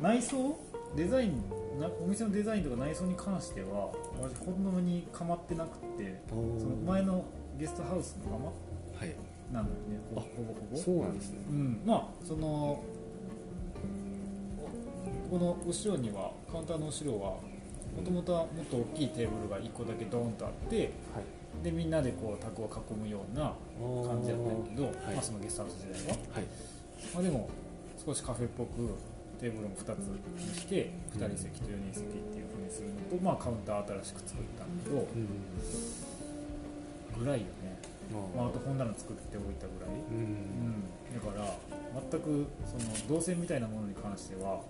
[0.00, 0.56] 内装？
[0.96, 1.32] デザイン
[1.80, 7.24] なお店のデザインとか内装に関しては私ほんのに構ってなくてその前の
[7.58, 9.14] ゲストハウスのまはい。
[9.52, 9.98] まなのよね。
[10.14, 11.38] ほぼほぼそうなんですね。
[11.50, 12.80] うん、まあその
[15.30, 17.30] この後ろにはカウンターの後ろは
[17.96, 20.88] もともとはもっと大きいテーブルが1個だけドーンとあってはい
[21.62, 23.54] でみんなでこう卓を囲むような
[24.06, 25.14] 感じだったんやけど、はい。
[25.14, 26.44] まあ、そのゲストハウス時代は、はい。
[27.14, 27.48] まあ、でも
[28.04, 28.94] 少しカフェっぽく
[29.40, 35.28] テーブルも2つにして2人席と4人席っていうふうにするのと、まあ、カウンター新しく作ったんだけどうん
[37.18, 37.78] ぐらいよね、
[38.34, 41.54] まあ、ああと本棚作っておいたぐらい、ううんん、だから
[42.10, 44.60] 全くその動線みたいなものに関しては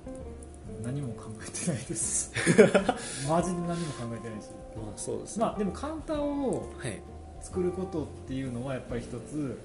[0.83, 2.33] 何も考えてないです。
[3.29, 7.01] マジで何も考えてないしまあそうですね、まあでもカウンターをはい
[7.43, 9.59] 作ることっていうのはやっぱり一つ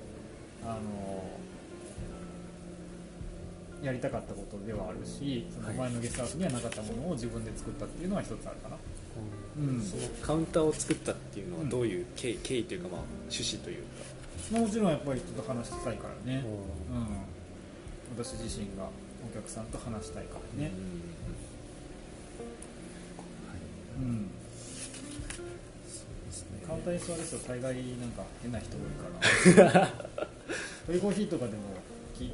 [0.65, 1.23] あの
[3.81, 8.75] やりたかったことではあるしその前のゲストハウスにはなかったものを自分で作ったっていうのは一つあるかな、
[9.57, 9.81] うん。
[9.81, 13.89] そのカウンターを作ったっていうのはどういう経緯,、経緯というか、まあ、趣旨というか、
[14.51, 18.89] まあ、もちろんやっぱり人と話したいからね、ううん、私自身が
[19.25, 20.71] お客さんと話したいからね、
[23.99, 24.29] うん、
[26.67, 29.87] カウンターに座る人大概なんか変な人多いから。
[30.85, 31.57] トリコーヒーとかでも
[32.17, 32.33] き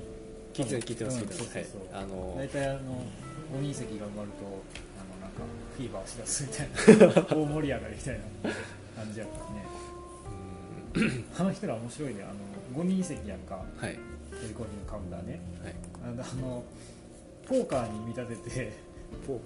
[0.54, 1.94] 聞いてます聞いてます聞いてます、うんそうそうそう。
[1.94, 2.04] はい。
[2.04, 4.64] あの大体あの5人席が埋まると
[4.96, 5.44] あのなんか
[5.76, 7.22] フィーバーしだすみたいな。
[7.36, 8.24] 大盛り上がりみたいな
[9.04, 9.30] 感じやっ
[10.96, 12.24] たね あの人ら面白いね。
[12.24, 12.28] あ
[12.78, 13.56] の5人席やんか。
[13.56, 13.86] はい。
[13.86, 14.00] はい
[14.36, 15.40] テレコーヒーのカウンターね。
[15.64, 16.64] あのあの
[17.48, 18.74] ポーカーに見立てて
[19.26, 19.40] ポー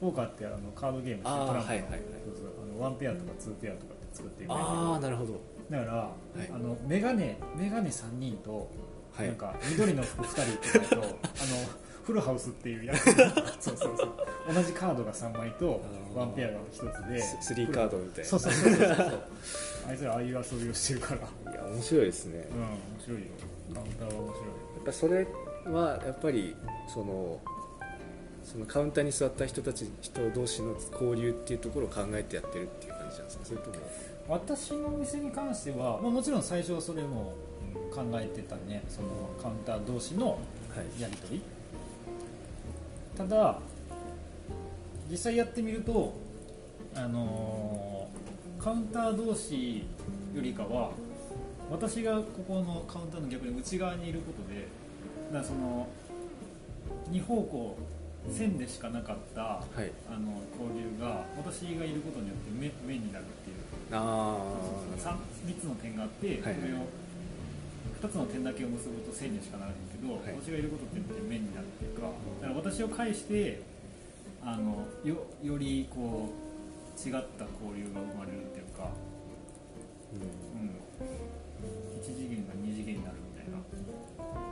[0.00, 2.00] ポーカーってあのカードゲームあートランプのはいはいはい。
[2.70, 5.40] あのワンペアとかツーペアとかって作ってるカーああなるほど。
[5.70, 6.48] だから、い。
[6.50, 8.70] あのメガネメガネ3人と、
[9.12, 9.26] はい。
[9.26, 11.12] なんか緑の服2人とかと あの
[12.04, 13.04] フルハウスっていうやつ。
[13.60, 14.54] そうそうそう。
[14.54, 15.80] 同じカードが3枚と
[16.14, 18.30] ワンペアが1つでススリーカードみたいな。
[18.30, 19.22] そうそうそうそうそう。
[19.88, 21.52] あいつらああいう遊びをしてるから。
[21.52, 22.48] いや面白いですね。
[22.50, 23.26] うん面白いよ。
[23.74, 25.26] カウンターは面白いやっぱそれ
[25.72, 26.54] はやっぱり
[26.92, 27.40] その
[28.44, 33.44] そのカウンターに座った人たち人同士の交流っていうところを考えてやってるっていう感じなんですか？
[33.44, 33.76] それとも
[34.28, 37.34] 私のお店に関しては、まあ、もちろん最初はそれも
[37.94, 38.84] 考えてたね。
[38.88, 39.08] その
[39.42, 40.36] カウンター同士のは
[40.98, 41.00] い。
[41.00, 41.42] やり取り。
[43.16, 43.58] ただ
[45.10, 46.14] 実際やってみると
[46.94, 49.84] あのーカウンター同士
[50.34, 50.90] よりかは
[51.70, 54.66] 私がここのカウンターの逆に内側にいることで
[55.32, 55.86] だその
[57.10, 57.76] 2方向
[58.30, 59.90] 線でしかなかったはい。
[60.08, 63.56] あの交流が私がいることによって目目になるっていう。
[63.92, 64.36] あ
[64.98, 66.54] 3, 3つの点があって、はい。
[66.54, 66.84] それを
[68.00, 70.36] 2つの点だけを結ぶと線にしかならへんけど、はい。
[70.40, 72.08] 私がいることって面になるっていうか
[72.42, 73.62] だから私を介して
[74.44, 76.48] あのよよりこう
[76.98, 78.90] 違った交流が生まれるっていうか、
[80.12, 80.70] うん、
[82.00, 84.47] 1次元が2次元になるみたいな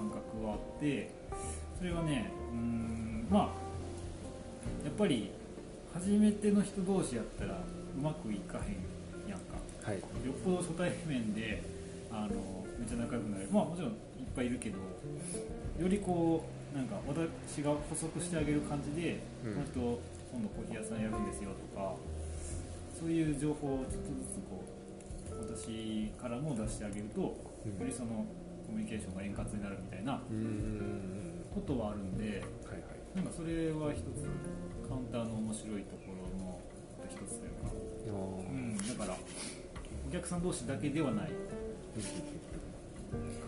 [0.00, 1.10] 感覚はあって
[1.76, 3.42] それはねうーんまあ
[4.84, 5.30] やっぱり
[5.92, 7.56] 初めての人同士やったらう
[8.00, 9.58] まくいかへんやんか。
[9.82, 9.96] はい。
[9.96, 10.00] よ
[10.32, 11.62] っぽど初対面で
[12.10, 13.48] あのめっちゃ仲良くなる。
[13.50, 13.96] まあもちろんいっ
[14.34, 19.54] ぱいいるけどよりこうなんか私が補足してあげる感じで、うん。
[19.54, 20.00] この人
[20.32, 21.94] 今度コーヒー屋さんやるんですよとか
[22.98, 27.80] そういう情報をちょっとずつこう私からも出してあげると、うん。
[27.82, 28.24] よりその
[28.70, 30.22] コミュニケーションが円滑になるみたいな
[31.52, 33.16] ことはあるんではいはい。
[33.16, 34.30] なんかそれは一つ
[34.88, 36.60] カウンターの面白いところの
[37.10, 37.74] 一つというか、
[38.06, 39.16] うん、だから
[40.08, 41.32] お客さん同士だけではないか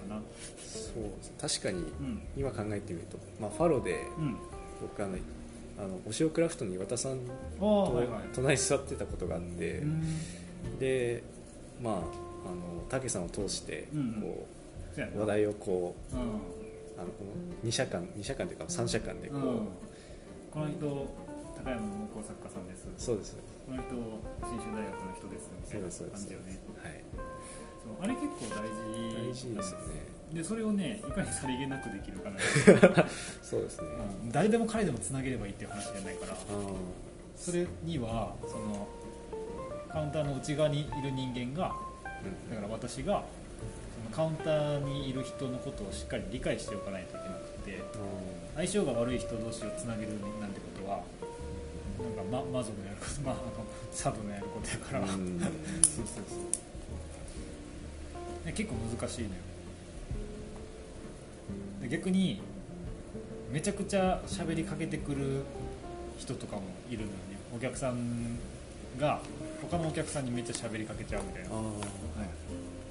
[0.09, 0.21] な。
[0.59, 1.05] そう
[1.41, 2.23] 確かにうん。
[2.37, 4.37] 今考えてみると、まあ、ファロでうん。
[4.81, 5.17] 僕あの
[5.79, 7.19] あのお塩クラフトの岩田さん
[7.61, 8.23] とはいはい。
[8.35, 10.79] 隣に座ってたことがあって、うん。
[10.81, 11.23] で
[11.81, 12.03] まああの
[12.91, 14.07] 武さんを通してうんうん。
[14.07, 14.35] うやなう
[14.97, 16.23] 話題をこううん。
[16.99, 19.69] あのこの2社間2社間というか3社間でこう、うん。
[20.51, 21.09] この人
[21.65, 22.87] 高山の木工作家さんです。
[22.99, 23.37] そうです。
[23.67, 23.95] この人
[24.47, 26.61] 信州大学の人ですみたいな感じよね。
[26.83, 27.05] はい。
[27.83, 29.31] そうあれ結構大事。
[29.31, 29.55] 大事。
[29.55, 32.39] ですよねでそれをねいかにさりげなくできるかな、
[33.43, 33.89] そうですね、
[34.25, 34.33] うん。
[34.33, 36.33] 誰でも彼でもつなげればいいっていう話じゃないから。
[36.33, 36.37] あ
[37.37, 38.89] それにはその
[39.91, 43.25] カウンターの内側にいる人間がーだから私が
[44.15, 47.85] カウンターにいる人のことをしっかり理解しておかないといけなくてうん。
[48.57, 50.09] 相性が悪い人同士をつなげる
[50.41, 51.01] なんてことは
[51.99, 53.45] なんか、ま、マゾのやること、まあ、あの
[53.91, 55.07] サブのやることやから、うん。
[55.09, 55.23] そうそ
[56.21, 56.39] うそう
[58.45, 59.35] で結構難しいのよ。
[61.83, 62.41] で逆に
[63.51, 65.43] めちゃくちゃ喋りかけてくる
[66.19, 67.15] 人とかもいるのよね。
[67.55, 68.39] お客さん
[68.99, 69.21] が
[69.63, 71.65] 他のお客さんにめっちゃ喋りかけちゃうみたいな、あはい。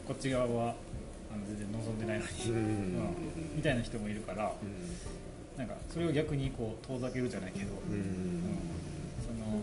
[0.07, 0.75] こっち側は
[1.33, 2.57] あの全然望んでないのに、ーうん。
[2.57, 4.53] うんみたいな人もいるから
[5.57, 7.93] なんかそれを逆にこう遠ざけるじゃないけど、うん。
[7.93, 8.41] うん。
[9.25, 9.61] その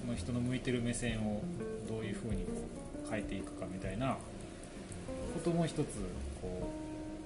[0.00, 1.42] その人の向いてる目線を
[1.88, 2.52] どういうふうにこ
[3.06, 4.16] う変えていくかみたいな
[5.34, 5.76] ことも一つ
[6.40, 6.70] こ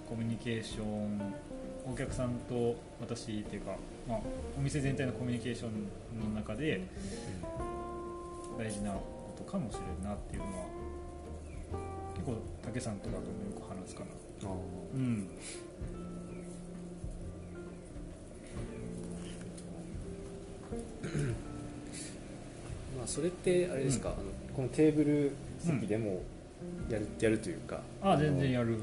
[0.07, 1.35] うコミュニケーション
[1.91, 3.77] お客さんと私っていうか、
[4.09, 4.19] まあ、
[4.57, 6.83] お店全体のコミュニケーションの中で
[8.57, 10.67] 大事なことかもしれんなっていうのは
[12.23, 12.37] 結構
[12.73, 14.07] 武さんとかともよく話すかな。
[14.95, 15.29] うん。
[22.97, 24.19] まあ、それってあれですか、あの
[24.55, 26.23] このテーブル席でも
[26.89, 27.81] やる,、やるというか。
[28.01, 28.79] あ全然るやる。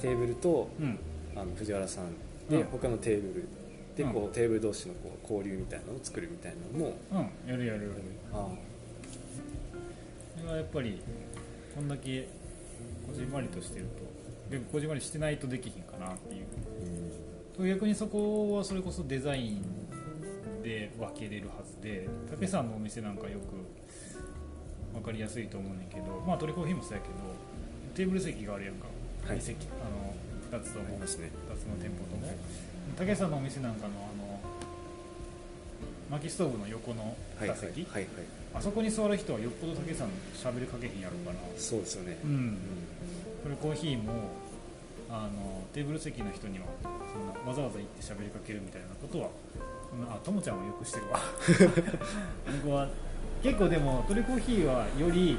[0.00, 0.98] テーブルとうん。
[1.36, 2.06] あの藤原さん
[2.50, 2.64] で、うん。
[2.64, 3.48] 他のテーブル
[3.96, 4.32] でこう、うん。
[4.32, 6.96] テーブル同士のこう交流みたいなのを作るみたいなのも。
[7.12, 7.50] うん。
[7.50, 7.92] やるやる
[8.32, 8.48] あ。
[10.36, 11.00] それはやっぱり
[11.76, 12.26] こんだけ
[13.06, 14.50] こじんまりとしてると。
[14.50, 16.44] でもこじんまりしてないとできひんかなっていう。
[17.56, 19.62] と逆にそこはそれこそデザイン
[20.62, 22.08] で分けれるはずで
[22.40, 27.14] 武さんのお店なんかよく分かりやすいと思うねんけどまあトリコーヒーもそうやけど
[27.94, 28.86] テーブル席があるやんか、
[29.28, 29.40] はい。
[29.40, 31.04] 席あの2つともね。
[31.04, 31.28] 2つの
[31.78, 32.32] 店舗とも
[32.98, 34.40] 武さんのお店なんかのあの
[36.10, 37.58] 薪ストーブの横のはいはい。
[37.58, 38.08] 座席、はいはい。
[38.54, 41.36] あそこに座る人はよっぽど武さん喋りかけへんやろうから。
[41.56, 42.18] そうですよね。
[42.24, 42.58] ううんん
[43.44, 44.30] これコーヒーも
[45.10, 49.28] あのテーブル席の人にはそんなわざわざ行って喋りかけるみたいなことは
[50.08, 51.20] あともちゃんはよくしてるわ。
[52.64, 52.88] 僕は
[53.42, 55.38] 結構でもトリコーヒーはより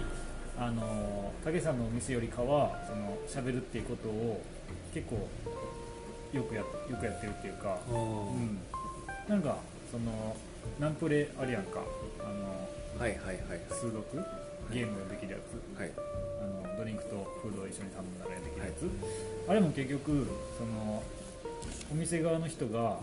[0.58, 4.40] あの武さんのお店よりかはその喋るっていうことを
[4.94, 5.28] 結構
[6.32, 6.68] よくやよ
[7.00, 7.96] くやってるっていうか、う
[8.38, 8.60] ん、
[9.28, 9.58] なんか
[9.92, 10.38] その
[10.80, 11.80] ナンプレあるやんか。
[12.20, 13.60] あのはいはいはいはい。
[13.70, 14.04] 数読
[14.72, 15.80] ゲームできるやつ。
[15.80, 15.92] はい
[16.76, 17.10] ドリンクと
[17.42, 21.04] フードを一緒に頼んだらできるやつ、あれも結局その
[21.92, 23.00] お店側の人が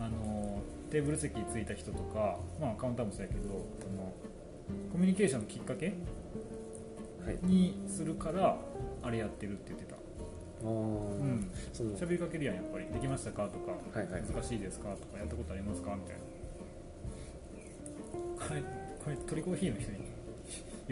[0.00, 3.48] あのテーブル席に着いた人とか、まあ、カウンターもそうやけど
[3.80, 4.12] その
[4.92, 5.94] コミュニケーションのきっかけ
[7.24, 7.38] はい。
[7.42, 8.56] にするから
[9.02, 10.68] あれやってるって言ってた、あー。
[10.68, 10.72] う
[11.24, 12.86] ん、その喋りかけるやんやっぱり。
[12.86, 14.22] できましたかとか、はいはい。
[14.22, 16.22] 難しいですかとかやったことありますかみたいな。
[18.48, 18.62] これ
[19.04, 19.98] これトリコーヒーの人に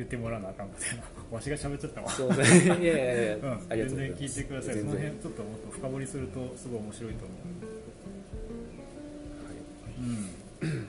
[0.00, 1.04] 言ってもらわなあかんみたいな。
[1.30, 2.10] わしが喋っちゃったわ。
[2.10, 2.64] そうですね。
[2.64, 4.16] いやいやいや、 うん、ありがとうございます。
[4.16, 4.74] 全然聞いてください。
[4.78, 7.38] その辺ちょっともっと深掘りするとすごい面白いと思う
[10.00, 10.88] うん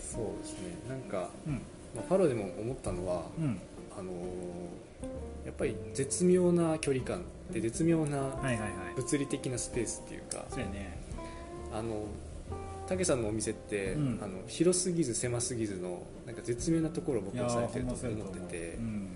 [0.00, 0.58] そうですね。
[0.88, 1.54] なんか、うん。
[1.94, 3.58] まあ、ファロでも思ったのは、うん。
[3.98, 4.14] あのー
[5.44, 8.70] やっぱり絶妙な距離感で絶妙なはいはいはい。
[8.96, 10.98] 物理的なスペースっていうか、そうやね。
[11.72, 12.04] あの
[12.90, 14.20] 武さんのお店って、うん。
[14.22, 18.74] あの広すぎず狭すぎずのなんか絶妙なところを僕はされてると思ってて。
[18.74, 19.08] うん。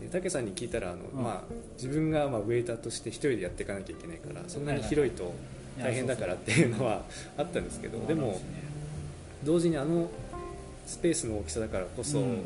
[0.00, 1.22] で武さんに聞いたらあの、うん。
[1.22, 5.32] まあ、自分がまあウェイターとして一人でやっていかなきゃいけないからそんなに広いと
[5.78, 7.04] 大変だからっていうのは
[7.38, 8.40] あったんですけどでも
[9.44, 10.10] 同時にあの
[10.86, 12.38] スペースの大きさだからこそ、うん。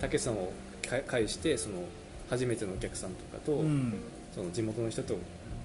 [0.00, 0.52] 武さんを
[0.88, 1.82] か介してその
[2.30, 3.94] 初めてのお客さんとかと、うん。
[4.34, 5.16] その地元の人と、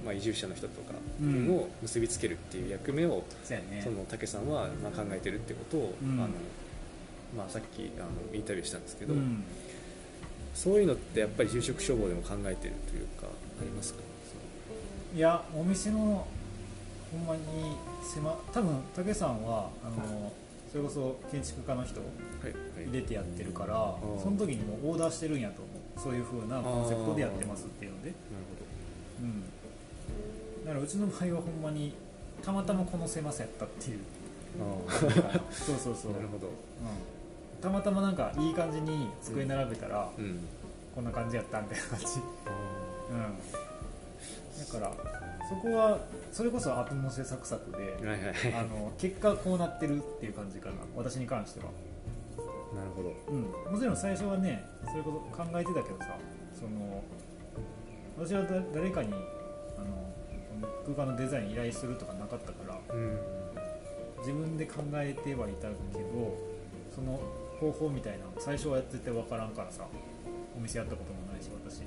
[0.06, 1.50] まあ、移住者の人とかうん。
[1.50, 3.82] を結びつけるっていう役目を、そうやね。
[3.84, 6.14] その武さんはまあ考えてるってことを、うん。
[6.14, 6.30] あの
[7.36, 9.44] まあ、さっきあのインタビューしたんですけど、うん。
[10.54, 14.00] そういうのってやっぱり住職消防でも考えてるというかありますか？
[15.16, 16.28] いやお店の
[17.12, 17.42] ほんまに
[18.04, 20.32] 狭多分武さんはあの
[20.72, 22.06] それこそ建築家の人は
[22.44, 22.88] いはい。
[22.90, 24.22] 入れてやってるからー。
[24.22, 26.00] その時にもうオーダーしてるんやと思う。
[26.00, 28.10] そういう風なコンセプトでやってますっていうので。
[28.10, 28.22] なる
[29.20, 29.44] うん
[30.68, 31.94] だからうちの場合はほんまに
[32.44, 34.00] たまたまこの狭さやったっていう。
[35.50, 36.48] そうそうそう、あなるほど。
[36.48, 40.40] うん、たまたまなんかいい感じに机並べたら、うん。
[40.94, 42.06] こんな感じやったみたいな感じ。
[42.06, 43.38] うん。
[44.58, 44.92] だから
[45.48, 46.00] そこは
[46.34, 50.76] それこそ後乗せサクサクではいはいあの結果こうなってるっていう感じかな。
[50.96, 51.68] 私に関しては、
[52.76, 53.14] なるほど。
[53.28, 56.18] うん、もちろん最初はねそういうこと考えてたけどさ
[56.54, 57.04] その
[58.18, 60.07] 私はだ誰かにあの
[60.86, 63.18] 空間のデザイン依頼するとかなかったからうん
[64.20, 66.38] 自分で考えてはいたけど
[66.96, 67.20] その
[67.60, 69.86] 方法みたいなの最初は絶対分からんからさ
[70.58, 71.82] お店やったこともないし私。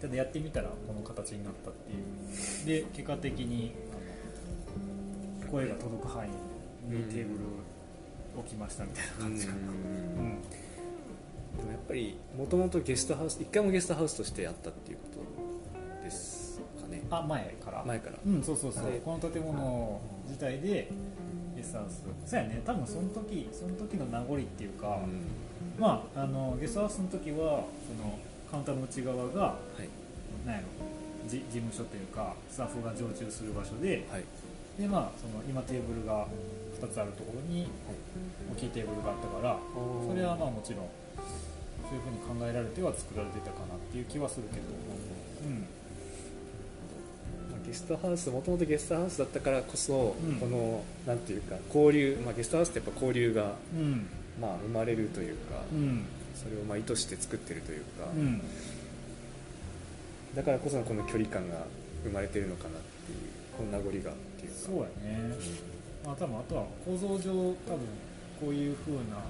[0.00, 2.82] ただやってみたらこの形になったっていう。
[2.82, 3.72] で結果的に
[5.42, 6.30] あの声が届く範囲
[6.94, 7.40] にテーブル
[8.38, 9.74] 置きましたみたいなうん感じかな、でうん。
[11.64, 15.20] もやっぱりもともとゲストハウス一回もゲストハウスとしてやったっていうこと
[17.10, 17.84] あ前から。
[17.84, 18.16] 前から。
[18.26, 20.90] うんそうそうそう、はいこの建物自体で
[21.56, 22.02] ゲストハウス。
[22.26, 22.62] そうやね。
[22.64, 25.80] 多分その時その時の名残っていうか、うん。
[25.80, 28.18] まああのゲストハウスの時はその
[28.50, 29.88] カウンターの内側がはい。
[30.46, 30.66] なんやろ。
[31.28, 34.24] じ事務所というかスタッフが常駐する場所ではい。
[34.78, 36.26] でまあその今テーブルが
[36.78, 37.66] 2つあるところに
[38.52, 39.56] 大きいテーブルがあったから
[40.06, 40.88] それはまあもちろん
[41.88, 44.68] そういうふうに考えられては作られてたかなっていう気はするけど
[47.76, 50.36] ストハウスもともとゲストハウスだったからこそ、うん。
[50.36, 54.06] このなんていうか交流、まあ、ゲストハウスってやっぱ交流が、うん。
[54.40, 56.04] まあ、生まれるというか、うん。
[56.34, 58.42] それをまあ意図して作ってるというか、うん。
[60.34, 61.64] だからこそのこの距離感が
[62.04, 62.72] 生まれてるのかなっ
[63.06, 63.18] ていう
[63.56, 64.58] この名残がっていうか。
[64.58, 65.34] そうやね。
[66.04, 67.80] まあ多分あとは構造上多分
[68.40, 69.24] こういう風な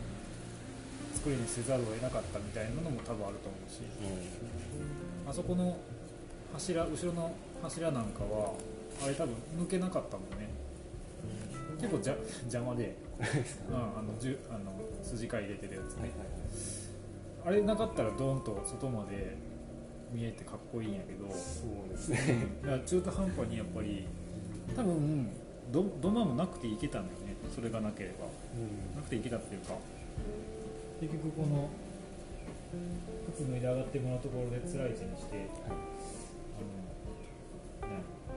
[1.15, 3.81] 作りにせざるを得なかったみたいなのも多分あると思うし。
[5.29, 5.77] あそこの
[6.53, 7.33] 柱後ろの
[7.63, 8.53] 柱なんかは
[9.03, 10.49] あれ多分抜けなかったもんね。
[11.81, 12.97] 結構じゃ邪魔で、
[13.69, 16.11] うん、あのじゅあの筋貝入れてるやつね。
[17.45, 19.37] あれなかったらドーンと外まで
[20.13, 21.29] 見えてかっこいいんやけど。
[21.31, 22.47] そうですね。
[22.65, 24.07] いや中途半端にやっぱり
[24.75, 25.29] 多分
[25.71, 27.37] ど土間もなくていけたんだよね。
[27.55, 28.27] それがなければ。
[28.97, 29.75] なくていけたっていうか。
[31.01, 31.69] 結局この
[33.35, 35.47] 靴脱いで上がってもらうところで辛い位置にして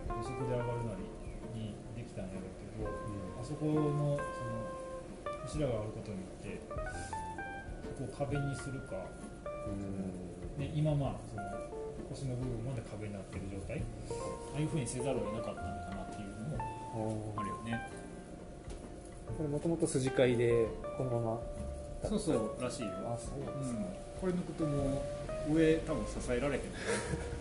[0.10, 1.06] 予測で上がるなり
[1.54, 4.20] にできたんやろうけど、あそこのその
[5.44, 6.62] 柱があることによって
[7.98, 9.06] そこを壁にするか、
[9.68, 10.30] うん。
[10.60, 11.44] ね、今まあその
[12.10, 13.82] 腰の部分まで壁になってる状態
[14.54, 17.88] ああいうふうにせざるを得なかったのかなっていうのもあるよね。
[19.38, 22.10] これもともと筋交いでこのまま。
[22.10, 22.92] そうそうらしいよ。
[23.06, 23.86] あそう、うん、
[24.20, 25.02] これのことも
[25.50, 26.62] 上多分支えられへん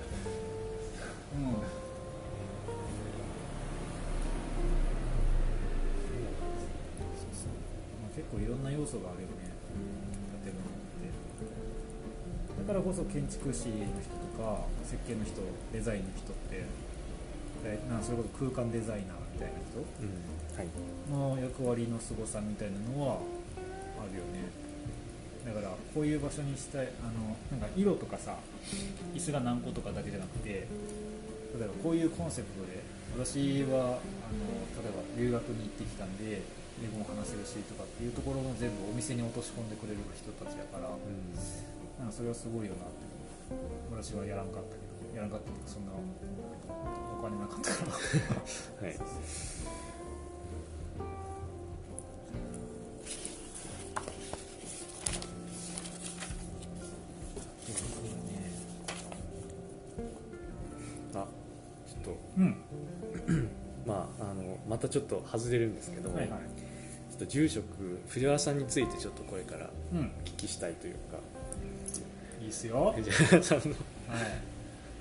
[8.88, 9.52] 素があるよね。
[10.48, 11.12] 建物って。
[12.64, 15.40] だからこそ建築士の人とか設計の人
[15.72, 16.64] デザインの人って
[17.64, 20.16] でなそれこそ空間デザイナーみたいな人うん。
[20.56, 20.68] はい。
[21.12, 23.20] の役割の凄さみたいなのは
[24.00, 24.48] あるよね。
[25.46, 28.36] だからこういう場所にしたいあのなんか色とかさ
[29.14, 30.66] 椅子が何個とかだけじゃなくて
[31.56, 32.82] 例えばこういうコンセプトで
[33.16, 34.44] 私はあの
[34.76, 36.42] 例えば留学に行ってきたんで
[36.78, 40.92] 英語も話せるしとかっていうところも全部お店に落とし込んでくれる人たちやから
[41.98, 43.08] なんかそれはすごいよなって
[43.90, 47.92] 私はやらんかったけどやらんかったけどそんなお金なかったから。
[48.86, 49.77] はい。
[64.98, 66.28] ちょっと外れるんですけど、はいはい。
[66.28, 66.34] ちょ
[67.16, 67.64] っと住職
[68.08, 69.98] 藤原さんについてちょっとこれからうん。
[70.00, 71.18] お聞きしたいというか。
[72.40, 72.92] いいっすよ。
[72.96, 73.74] 藤原さんの、はい。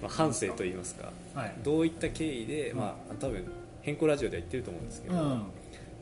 [0.02, 1.56] まあ、半生といいますかはい。
[1.64, 2.78] どういった経緯で、うん。
[2.78, 3.44] まあ多分
[3.82, 5.44] 変更ラジオでは言ってると思うんですけど、うん。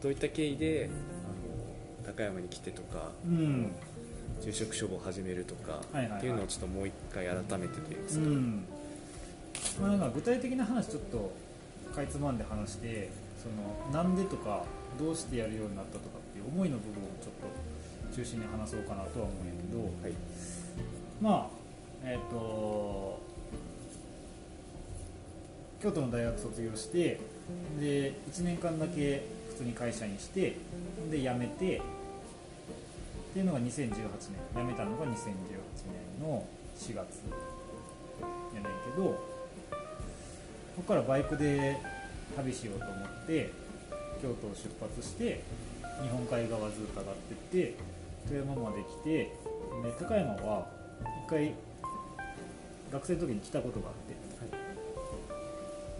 [0.01, 0.89] どういった経緯で
[2.03, 3.71] あの高山に来てとかうん。
[4.41, 6.19] 住職処方を始めるとか、はいはいはい。
[6.19, 8.65] っていうのをちょっともう一回改めてといいますか、うん。
[9.81, 11.31] まあ、なんか具体的な話ちょっと
[11.93, 13.09] かいつまんで話して
[13.45, 14.63] そのなんでとか
[14.97, 20.13] どうしてやるようになったとかっていう思いの部分をちょっと中心に話そうかなとは思うんやけどはい。
[21.21, 21.65] まあ
[22.03, 23.21] えっ、と
[25.81, 27.19] 京都の大学卒業して
[27.79, 30.57] で1年間だけ普通に会社にして
[31.11, 31.81] で辞めてっ
[33.33, 33.95] ていうのが2018年。
[34.55, 35.11] 辞めたのが2018
[36.19, 36.45] 年の
[36.77, 37.01] 4月や
[38.55, 39.17] ねんけどこ
[40.77, 41.77] こからバイクで
[42.35, 43.51] 旅しようと思って
[44.21, 45.41] 京都を出発して
[46.01, 47.75] 日本海側ずっと上がってって
[48.27, 49.31] 富山まで来てで
[49.99, 50.67] 高山は
[51.25, 51.53] 一回
[52.91, 54.15] 学生の時に来たことがあって、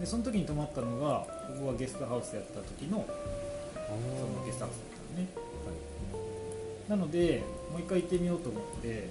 [0.00, 3.04] でその時に泊まったのがここがゲストハウスやった時の
[3.74, 5.28] そのゲストハウスだったのね。
[6.88, 9.08] なのでもう一回行ってみようと思って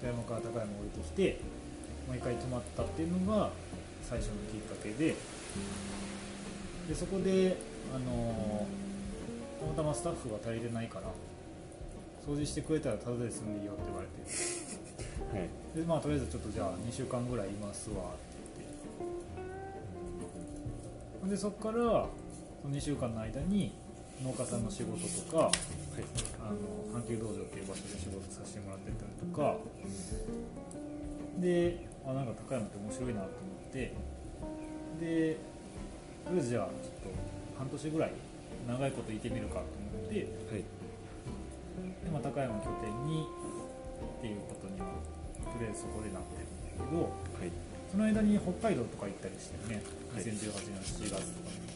[0.00, 1.40] 富山から高山降りてきて
[2.06, 3.50] もう一回泊まったっていうのが
[4.02, 5.16] 最初のきっかけで
[6.88, 7.56] でそこで、
[7.94, 8.88] あのー
[9.58, 11.08] たまたまスタッフが足りてないから
[12.24, 14.22] 掃除してくれたらタダで済んでいいよって言われて。
[15.34, 15.48] はい。
[15.74, 18.62] でまあとりあえずちょっとじゃあ2週間ぐらいいますわって
[21.24, 21.30] 言って。
[21.30, 22.06] でそこから
[22.62, 23.72] その2週間の間に
[24.22, 24.98] 農家さんの仕事
[25.30, 25.50] とか
[26.40, 26.52] あ
[26.94, 29.56] の阪急道場っていう場所で仕事させてもらってたりとか。
[31.40, 33.32] であなんか高山って面白いなと思
[33.70, 33.92] って。
[35.00, 35.36] で
[36.28, 37.16] とりあえずじゃあちょっと
[37.56, 38.12] 半年ぐらい
[38.68, 40.64] 長いこといてみるかと思ってはい。
[42.04, 44.92] で、まあ、高山拠点にっていうことには
[45.40, 47.48] とりあえずそこでなってるんだけどはい。
[47.88, 49.80] その間に北海道とか行ったりしてね
[50.12, 50.24] はい。
[50.28, 51.68] 2018年の7月とかに。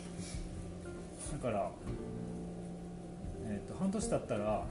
[1.32, 1.70] だから、
[3.48, 4.64] えー、と半年経ったら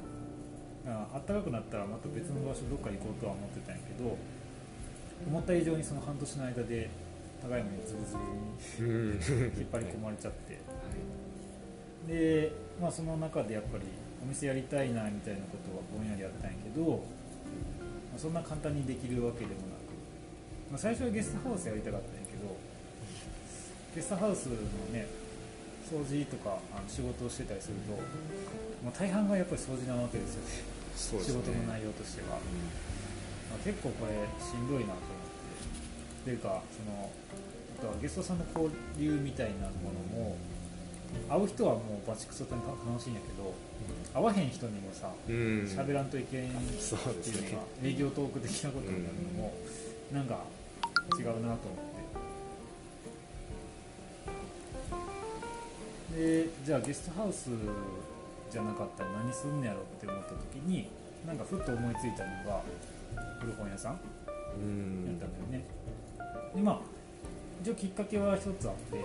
[0.85, 4.17] あ暖かくなったらまた別の場所どっか行こうとは思ってたんやけど
[5.25, 6.89] 思った以上にその半年の間で
[7.41, 8.15] 高山にズブズ
[8.79, 10.59] ブにうん引っ張り込まれちゃって、
[12.07, 13.83] で、まあ、その中でやっぱり
[14.21, 17.01] お店やりたいなみたいなことはぼんやりやったんやけど、
[18.13, 19.89] まあ、そんな簡単にできるわけでもなく、
[20.69, 22.55] まあ、最初はゲストハウスやりたかったんやけど
[23.95, 24.55] ゲストハウスの
[24.93, 25.07] ね
[25.89, 27.97] 掃除とかあの仕事をしてたりすると、
[28.85, 30.81] まあ、大半がやっぱり掃除なわけですよね。
[31.17, 31.25] ね。
[31.25, 35.20] 仕事の内容としては、まあ、結構これしんどいなと思
[36.21, 37.09] っていうかその
[37.79, 40.37] あとはゲストさんの交流みたいなものも
[41.27, 43.53] 会う人はもうバチクソと楽しいんやけど
[44.13, 45.35] 会わへん人にもさうん。
[45.63, 49.53] 喋らんといけんっていうのが営業トーク的なことになるのも
[50.11, 50.39] なんか
[51.17, 51.61] 違うなと思って。
[56.17, 57.49] でじゃあゲストハウス
[58.51, 60.89] じゃなかったら何すんねやろって思った時に
[61.25, 62.61] なんかふっと思いついたのが
[63.39, 63.99] 古本屋さん
[64.57, 65.05] うん。
[65.07, 65.65] やったんだよね、
[66.55, 66.79] でまあ
[67.61, 68.97] 一応きっかけは一つあって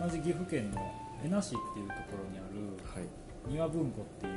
[0.00, 0.80] 同じ岐阜県の
[1.24, 3.08] 江那市っていうところにあるはい。
[3.48, 4.32] 庭文庫っていう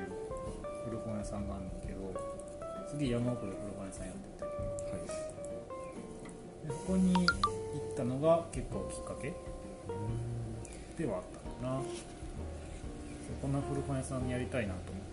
[0.85, 2.13] 古本屋さんがあるんだけど
[2.89, 4.43] すげえ山奥で古本屋さんやってて。
[4.45, 5.07] はい。
[6.67, 7.25] でそこに行っ
[7.95, 9.33] たのが結構きっかけ
[11.03, 11.81] ではあったかな。
[13.41, 15.09] こんな古本屋さんやりたいなと思って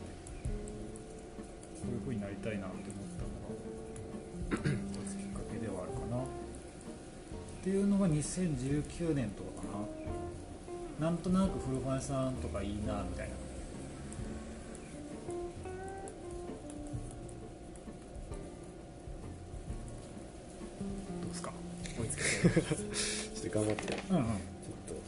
[1.81, 4.81] そういう風になりたいなって思ったのが
[7.67, 9.67] っていうのが2019年とかか
[11.01, 11.09] な。
[11.09, 13.35] なんとなく古本屋さんとかいいなみたいな。
[21.21, 21.51] どうですか？
[21.99, 23.83] 追いつけてちょっと頑張って。
[23.91, 24.17] ちょっうん。
[24.19, 24.31] うんと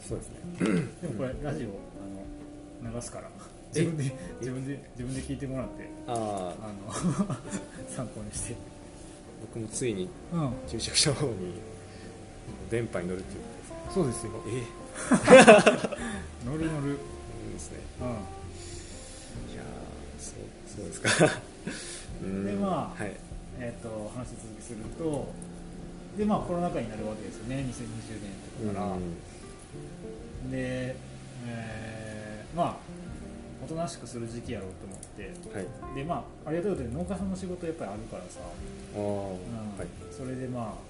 [0.05, 0.35] そうですね。
[1.01, 3.29] でもこれラジオあの流すから。
[3.73, 4.03] 自分で
[4.41, 5.87] 自分で自分で聞いてもらって。
[6.07, 6.11] あ
[6.61, 7.35] ああの
[7.95, 8.55] 参考にして。
[9.39, 10.51] 僕もついにうん。
[10.67, 11.68] 住職者の方に
[12.69, 13.43] 電波に乗るっていう
[13.87, 15.99] こそうですよとですね
[16.45, 16.91] 乗る乗る。
[16.91, 17.77] ええいいですね。
[17.99, 18.03] う
[19.53, 21.41] いやーそうそうですか。
[22.23, 23.11] うんでまあはい。
[23.11, 23.13] ん
[23.59, 25.27] えっ、と話続きすると
[26.17, 27.57] でまあコロナ禍になるわけですよね。
[27.57, 28.97] 2020年とかから、
[30.49, 30.95] で、
[31.47, 32.75] えーまあ
[33.63, 35.57] おとなしくする時期やろうと思って。
[35.57, 35.61] は
[35.93, 35.95] い。
[35.95, 39.05] でまあありがたいことに農家さんの仕事やっぱりあるからさ、ああ、うん。
[39.77, 39.87] はい。
[40.11, 40.88] それでまあ生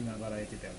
[0.00, 0.78] きながらえてたよね。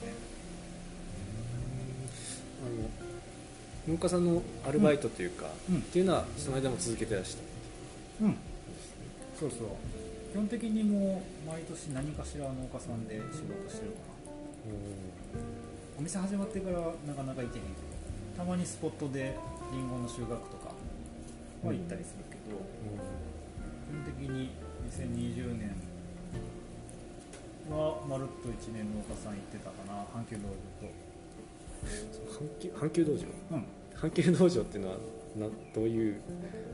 [2.65, 5.77] あの農家さんのアルバイトというか、うん。
[5.77, 7.43] っていうのはその間も続けてらした。
[8.25, 8.37] うん。
[9.39, 9.67] そうそう。
[10.31, 14.71] 基本的にもう毎年何かしら農家さんで仕事してるかな。
[15.97, 17.91] お店始まってからなかなか行けへんけど
[18.37, 19.35] たまにスポットで
[19.71, 20.73] リンゴの収穫とか
[21.63, 22.57] は行ったりするけど、
[23.85, 24.49] 基本的に
[24.89, 25.75] 2020年
[27.77, 30.43] はまるっと1年農家さん行ってたかな阪急農
[32.29, 33.17] 阪急阪急道場？
[33.17, 33.65] 場とうん。
[33.95, 34.97] 阪急道場っていうのは
[35.37, 36.21] などういう？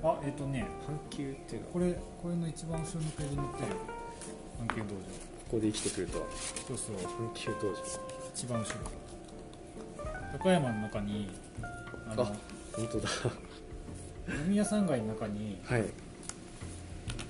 [0.04, 0.66] あえっ、とね。
[0.88, 1.74] 阪急っていうのは？
[1.74, 1.94] これ
[2.24, 3.76] これの一番後ろのページに載ってるよ。
[4.68, 4.90] 阪急道場。
[4.92, 6.26] ここで生きてくるとは？
[6.68, 6.96] そうそう。
[6.96, 7.76] 阪急道場。
[8.34, 8.76] 一番後ろ。
[10.40, 11.30] 高山の中に
[12.10, 12.26] あのあ
[12.76, 13.10] 本当だ。
[14.30, 15.86] 飲み屋さん街の中にはい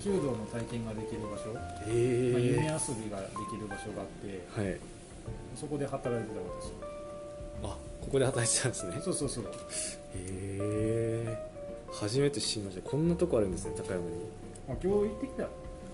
[0.07, 4.77] 弓道の体験ができる場所、まあえ夢遊びえができる場所があってはい。
[5.55, 9.01] そこで働いてた私あここで働いてたんですね。
[9.03, 9.43] そうそうそう。
[9.45, 9.49] へ
[10.15, 11.37] え
[11.91, 12.89] 初めて知りました。
[12.89, 14.07] こんなとこあるんですね高山に。
[14.69, 15.43] あ今日行ってきた。
[15.43, 15.49] よ、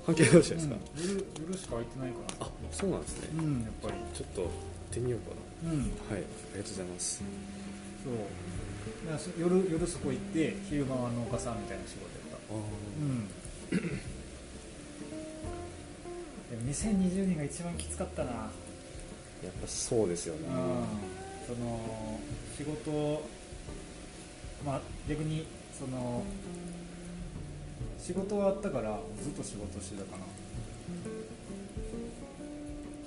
[0.06, 2.46] 阪急道場ですか、うん、夜夜しか空いてないから。
[2.46, 3.94] あそうなんですね、うんやっぱり。
[4.14, 4.52] ちょっと行っ
[4.92, 5.32] てみようか
[5.64, 5.80] うん。
[5.80, 7.24] なはいありがとうございます。
[8.04, 8.14] そう。
[9.08, 12.54] だからそ夜夜そこ行って昼間は農家さんみたいな仕事やった。
[12.54, 13.30] あうん
[16.66, 18.32] 2020年が一番きつかったな。
[18.32, 20.48] やっぱそうですよね、
[21.46, 22.18] その
[22.58, 23.28] 仕事
[24.66, 25.46] まあ逆に
[25.78, 26.24] その
[28.00, 30.24] 仕事はあったからずっと仕事してたかな。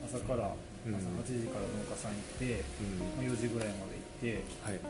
[0.07, 0.53] 朝から
[0.87, 0.95] うん。
[0.95, 2.99] 朝8時から農家さん行って、うん。
[3.17, 3.87] まあ、4時ぐらいま
[4.23, 4.81] で行ってはい。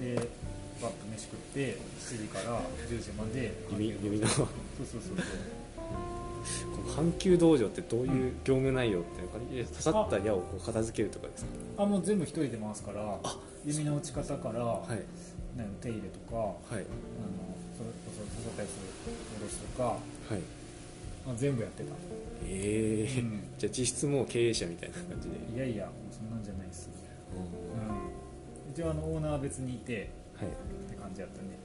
[0.00, 0.28] で
[0.82, 3.52] バッと飯食って7時から10時まで。
[3.72, 4.26] 弓弓の。
[4.28, 4.46] こそう
[4.86, 6.86] そうそうそう。
[6.86, 11.82] の阪急道場ってどういう業務内容っていうのかね刺さった矢をこう片付けるとかですか？
[11.82, 13.18] あもう全部一人で回すから
[13.64, 14.88] 弓の打ち方から、はい。
[15.58, 16.54] なんか手入れとかはい。
[16.68, 16.78] あの
[17.76, 19.98] それこそ刺さったやつ戻すとか、は
[20.36, 20.40] い。
[21.26, 21.90] まあ、全部やってた。
[22.46, 23.20] ええ。
[23.20, 23.40] うん。
[23.58, 25.34] じゃあ実質もう経営者みたいな感じで。
[25.56, 26.88] いやいやもうそんなんじゃないっす、
[27.34, 30.48] うん、一応あのオーナーは別にいてはい。
[30.48, 30.50] っ
[30.90, 31.56] て感じやったね。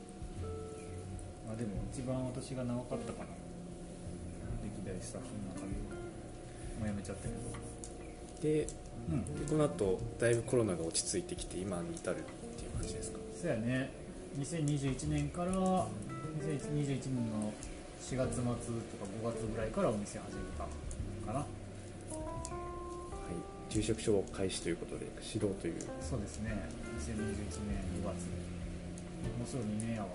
[1.47, 3.26] まあでも一番私が長かったかな。
[4.63, 5.99] 歴代スタッフの中では
[6.80, 6.86] も。
[6.86, 7.36] う辞めちゃったけど
[8.41, 8.67] で
[9.09, 9.45] うん。
[9.45, 12.22] でこの後だいぶコロナが落ち着いてきて今に至るっ
[12.57, 13.19] ていう感じですか？
[13.39, 13.91] そうやね。
[14.39, 15.86] 2021年から2021
[17.11, 17.53] 年の
[18.01, 18.55] 4月末とか
[19.22, 20.63] 5月ぐらいからお店始めた
[21.28, 21.39] かな。
[21.41, 21.47] はい。
[23.69, 25.76] 住職証開始ということで指導という。
[26.01, 26.51] そうですね。
[26.97, 27.15] 2021
[27.67, 28.15] 年2月
[29.38, 30.07] もうすぐ2年やわ。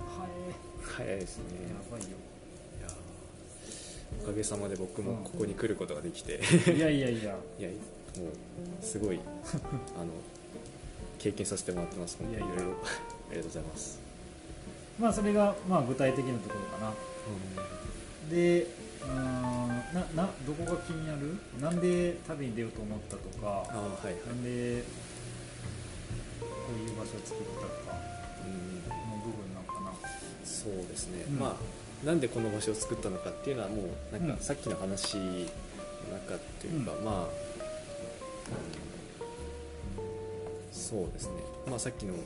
[0.00, 0.26] は
[0.82, 1.44] 早いですね。
[1.66, 2.08] えやばいよ。
[2.78, 6.40] いやーおかげさまで僕もここに来ることができて、
[6.74, 7.36] いやいやいや。
[7.58, 9.20] いやもうすごい
[9.96, 10.10] あの
[11.18, 12.54] 経験させてもらってますいやいろいろ。
[12.54, 12.56] あ
[13.30, 14.00] りがとうございます、
[14.98, 16.92] まあそれがまあ具体的なところかな。
[18.28, 21.38] でうーんななどこが気になる？
[21.60, 23.72] なんで旅に出ようと思ったとあか。
[23.72, 24.14] あはいはい。
[24.26, 24.82] なんで
[26.40, 26.46] こ
[26.76, 27.89] ういう場所を作ったとか
[30.50, 31.38] そうですね、うん。
[31.38, 31.56] ま
[32.02, 33.82] あなんでこの場所を作ったのかっていうのはも
[34.12, 34.36] うなんうん。
[34.36, 37.28] かさっきの話の中というか、うまあ、うん。
[40.72, 41.32] そうですね。
[41.68, 42.20] まあさっきのあの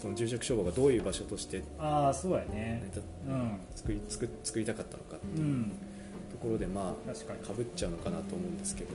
[0.00, 2.82] その住職消防がどういう場所としてああそうやね。
[3.28, 3.58] うん。
[3.74, 5.72] 作り作作りたかったのかっていううん。
[6.32, 8.90] ところでまあ確かぶっちゃうのかなと思うんですけど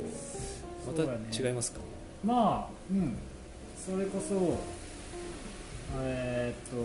[0.85, 1.03] また
[1.47, 1.79] 違いますか、
[2.23, 3.15] まあうん。
[3.83, 4.59] それこそ
[5.99, 6.81] えーっとど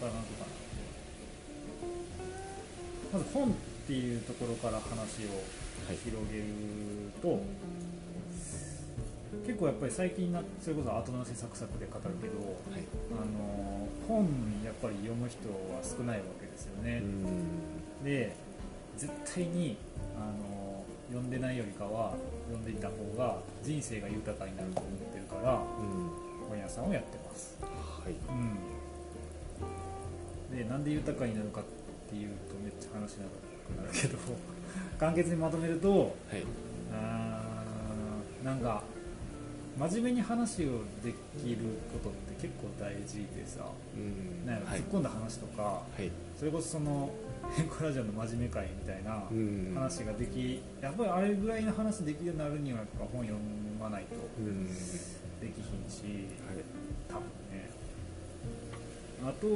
[0.00, 0.50] こからなんとかな
[3.12, 3.52] まず本っ
[3.86, 5.96] ていうところから話をはい。
[6.04, 6.44] 広げる
[7.22, 7.40] と、
[9.46, 12.36] 結構やっぱり最近なそれこそ後出しサクサクで語るけど
[12.70, 12.84] はい。
[13.10, 14.28] あの本
[14.64, 17.06] やっぱり読む人は少ないわけですよね、う
[18.02, 18.04] ん。
[18.04, 18.36] で
[18.96, 19.76] 絶対に
[20.16, 22.14] あの読んでないよりかは
[22.46, 26.30] 読んでいた方が人生が豊かになると思ってるからうん。
[26.50, 27.56] 本屋さんをやってます、
[28.04, 28.14] はい。
[30.52, 31.64] うん、でなんで豊かになるかっ
[32.08, 34.18] ていうとめっちゃ話長くなるけど
[34.98, 36.44] 簡潔にまとめるとはい。
[36.92, 38.82] あーなんか
[39.78, 41.58] 真面目に話をできる
[41.92, 43.64] ことって結構大事でさ。
[43.96, 44.44] うん。
[44.44, 44.80] なんやろはい。
[44.80, 46.10] 突っ込んだ話とか、はい。
[46.38, 47.10] それこそその
[47.56, 49.72] 変更ラジオの真面目会みたいなうん。
[49.74, 53.38] 話ができ、やっぱりあれぐらいの話できるようになるにはやっぱ本読
[53.80, 54.66] まないとうん。
[54.66, 54.72] で
[55.48, 56.02] きひんし、
[56.44, 56.60] はい。
[57.08, 57.22] 多分
[57.56, 57.70] ね
[59.22, 59.46] あと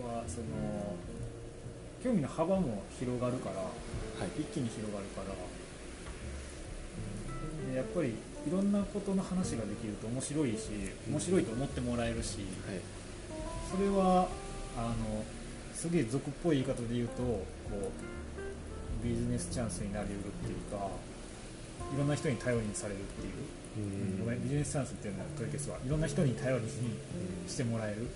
[0.00, 0.96] はその
[2.02, 3.66] 興味の幅も広がるからは
[4.36, 4.40] い。
[4.40, 5.34] 一気に広がるから。
[7.70, 8.14] でやっぱりい
[8.50, 10.70] ろんなことの話ができると面白いし
[11.08, 12.80] 面白いと思ってもらえるし、はい。
[13.70, 14.28] それは
[14.76, 15.24] あの
[15.74, 17.46] すげえ俗っぽい言い方で言うとこ
[19.02, 20.88] うビジネスチャンスになりうるっていうか
[21.94, 24.42] いろんな人に頼りにされるっていう、うんごめん。
[24.42, 26.00] ビジネスチャンスっていうのは問い消すわいろん。
[26.00, 26.70] な人に頼りに
[27.48, 28.08] してもらえる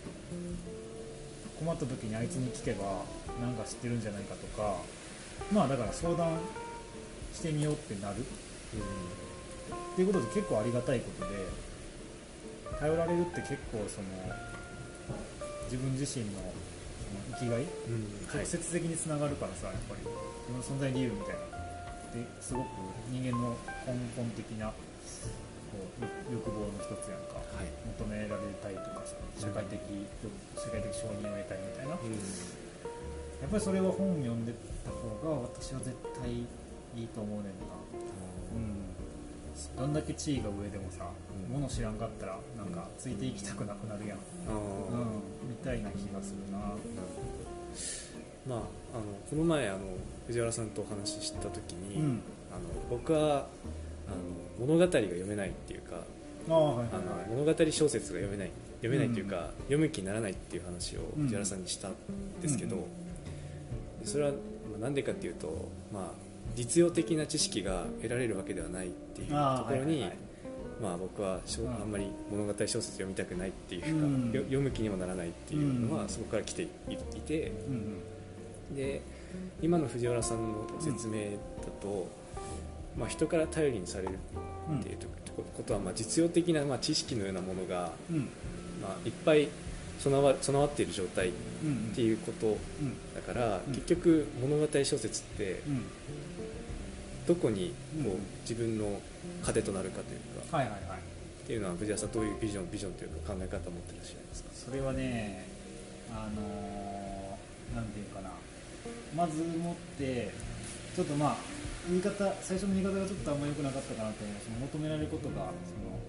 [1.58, 3.04] 困った時にあいつに聞けば
[3.40, 4.76] なんか知ってるんじゃないかとか
[5.52, 6.38] まあだから相談
[7.32, 8.16] してみようってなる。
[8.20, 8.22] っ
[9.96, 11.34] ていうことで結構ありがたいことで
[12.80, 14.08] 頼られるって結構その
[15.64, 17.64] 自分自身のその生きがい
[18.34, 20.00] 直接的につながるからさやっぱり。
[20.44, 21.40] 自分の存在理由みたいな。
[22.12, 22.66] ですごく
[23.10, 24.72] 人間の根本的な
[25.74, 27.42] こう欲欲望の一つやんか。
[27.42, 27.66] はい。
[27.98, 29.74] 求められたいとかさ社会的
[30.54, 31.98] 社会的承認を得たいみたいな。
[31.98, 31.98] や
[33.46, 34.54] っぱりそれは本を読んで
[34.86, 36.46] た方が私は絶対い
[37.04, 37.74] いと思うねんな。
[38.54, 38.94] うん。
[39.76, 41.10] どんだけ地位が上でもさ、
[41.50, 41.52] うん。
[41.52, 44.24] 物知らんかったらなんかついていきたくなくなるやん、うん、
[45.48, 46.58] みたいな気がするな。
[48.46, 49.78] まああのこの前あの
[50.26, 52.20] 藤原さんとお話しした時に、うん。
[52.52, 53.18] あの僕は
[54.06, 56.02] あの物語が読めないっていうか
[56.92, 58.50] あの物語小説が読めない
[58.84, 61.22] 読めないっていうか、読む気にならないっていう話をうん。
[61.22, 61.94] 藤原さんにしたん
[62.42, 62.86] ですけど、
[64.04, 64.36] それはま
[64.76, 66.10] あなんでかっていうと、まあ、
[66.54, 69.34] 実用的な知識が得られるわけではないっていうと
[69.66, 70.10] ころに、
[70.82, 71.40] まあ、僕は
[71.80, 73.88] あんまり物語小説読みたくないっていうか、
[74.44, 76.08] 読む気にもならないっていうのはうん。
[76.10, 77.52] そこから来ていいて
[78.70, 78.76] うん。
[78.76, 79.00] で
[79.62, 82.06] 今の藤原さんの説明だと、
[82.96, 84.10] まあ、人から頼りにされる
[84.68, 84.98] うんっていう
[85.56, 88.28] ことは、まあ、実用的な、まあ、知識のようなものが、うん。
[88.82, 89.48] まあ、いっぱい
[90.00, 91.32] 備わ備わっている状態っ
[91.94, 92.56] ていうことうん。
[93.14, 93.74] だから、うん。
[93.74, 95.82] 結局物語小説ってうん。
[97.26, 97.72] どこに
[98.02, 99.00] こう、うん自分の
[99.42, 100.20] 糧となるかという
[100.50, 100.98] かはいはいはい。
[100.98, 104.50] っていうのは藤原さんどういうビジョンビジョンというか考え方を持ってらっしゃいますか？
[104.52, 105.46] それはね
[106.12, 108.30] あのーなんていうかな。
[109.16, 110.30] まずもって
[110.94, 111.36] ちょっとまあ
[111.88, 116.00] 言い方最初の言い方がちょっとあんま良くなかったかなと思うその求められることがその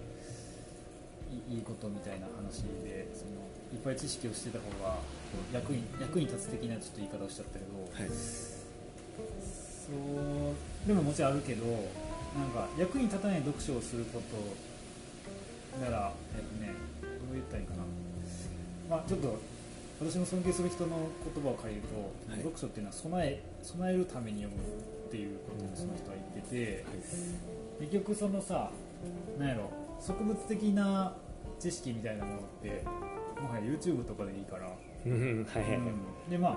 [1.51, 3.43] いいいことみたいな話でその
[3.75, 4.97] いっぱい知識をしてた方が
[5.51, 8.07] 役に役に立つ的なちょっと言い方をしちゃったけど、はい。
[8.07, 16.71] そうでももちろんあるけどなんか役に立たない読書をすることなら、えっとね、
[17.03, 17.83] どう言ったらいいかな、
[18.89, 19.37] まあ、ちょっと
[19.99, 22.41] 私の尊敬する人の言葉を借りると、はい。
[22.41, 24.63] 読書っていうのは備え備えるために読む
[25.15, 26.85] っていうことをその人は言ってて、
[27.79, 28.69] 結局そのさ
[29.39, 29.71] なんやろ
[30.05, 31.15] 植物的な
[31.57, 32.83] 知識みたいなものって
[33.41, 34.69] もはや YouTube とかでいいから。
[35.05, 35.79] うんはいはいはい。
[35.79, 35.81] う
[36.27, 36.29] ん。
[36.29, 36.55] でまあ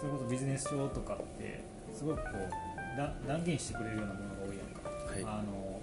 [0.00, 1.62] それこそビジネス書とかって
[1.94, 5.38] すごくこうだ断言してくれるようなものが多いやんか、はい。
[5.38, 5.80] あの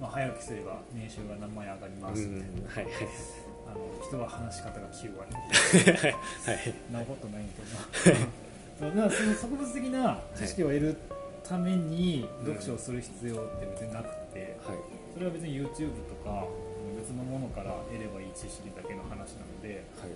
[0.00, 2.94] まあ、早起きすれば年収が何万円上がりますうんみたいな、はいはい。
[3.68, 6.74] あの人は話し方が9割みたいはい。
[6.92, 7.62] ななことないんけ
[8.10, 8.18] ど。
[8.18, 8.26] な
[8.78, 10.96] そうだからその植物的な知識を得る
[11.42, 14.76] ために読書をする必要って別になくて、はい。
[15.14, 16.46] それは別に YouTube とか
[16.98, 20.10] 別のものから得ればいい知識だけの話なのではい。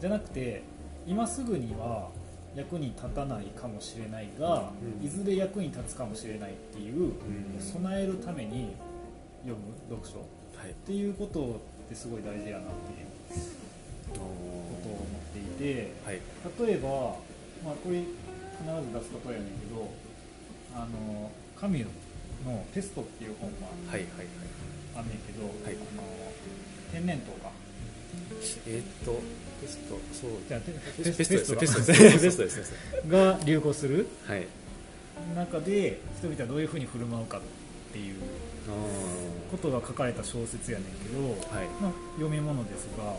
[0.00, 0.62] じゃなくて
[1.06, 2.08] 今すぐには
[2.54, 4.70] 役に立たないかもしれないが、
[5.00, 5.06] うん。
[5.06, 7.60] いずれ役に立つかもしれないっていう、ん。
[7.60, 8.74] 備えるために
[9.44, 10.20] 読む読書。
[10.20, 10.22] っ
[10.56, 10.74] はい。
[10.86, 13.08] ていうことってすごい大事やなっていう
[14.12, 16.20] ことを思っていてはい。
[16.66, 16.88] 例えば、
[17.64, 18.06] まあ、これ必
[18.64, 19.90] ず出す例えやねんけど
[20.74, 21.86] あのカミュ
[22.46, 24.26] の「テスト」っていう本がはいはいはい。
[24.96, 25.74] あんねんけど、はい。
[25.74, 26.02] あの
[26.92, 27.50] 天然痘か。
[28.66, 29.20] えーっと
[29.60, 30.30] テストそう。
[30.48, 30.72] じゃあテ
[31.12, 31.66] ペストですがペ
[32.30, 32.72] ストです
[33.08, 34.06] が流行する。
[34.26, 34.46] はい。
[35.36, 37.40] 中で人々はどういうふうに振る舞うかっ
[37.92, 38.14] ていう
[38.68, 38.72] あ
[39.50, 41.66] ことが書かれた小説やねんけど、あはい。
[41.80, 43.14] まあ、読み物ですが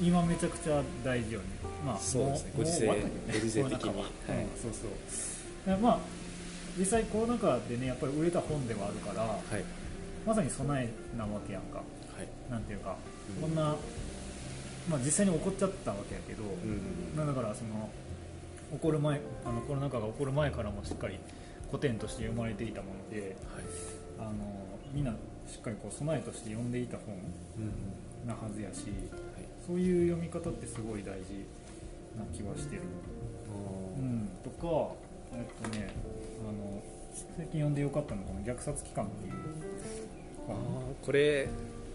[0.00, 1.46] 今めちゃくちゃ大事よね。
[1.84, 2.50] まあそうですね。
[2.52, 2.94] もご時世ご
[3.40, 3.94] 時世的には。
[3.96, 4.04] はい。
[4.04, 5.78] うんそうそう。
[5.78, 5.98] まあ
[6.78, 9.64] 実際コロナ禍でねやっぱり売れた本ではあるからはい。
[10.26, 10.84] まさに備
[11.14, 11.78] えなわけやんか。
[11.78, 11.82] は
[12.22, 12.28] い。
[12.50, 12.96] なんていうか、
[13.36, 13.42] うん。
[13.42, 13.76] こんな、
[14.88, 16.80] まあ、実際に起こっちゃったわけやけど、うん
[17.16, 17.90] まあだからその
[18.72, 21.18] 起こる前あのコロナ禍が起こる前からもしっかり
[21.68, 23.64] 古典として読まれていたものではい。
[24.18, 24.30] あの
[24.94, 25.12] みんな
[25.48, 27.14] しっかりこう備えとして読んでいた本
[27.58, 27.60] う
[28.24, 29.31] んなはずやしはい
[29.66, 31.46] そういう読み方ってすごい大事
[32.18, 32.82] な気はしてる、
[33.48, 34.02] あー。
[34.02, 34.94] うん、とか
[35.34, 35.90] えっとね
[36.42, 36.82] あの
[37.36, 39.32] 最近読んでよかったのが「虐殺期間」っていう。
[40.48, 41.48] あーこれ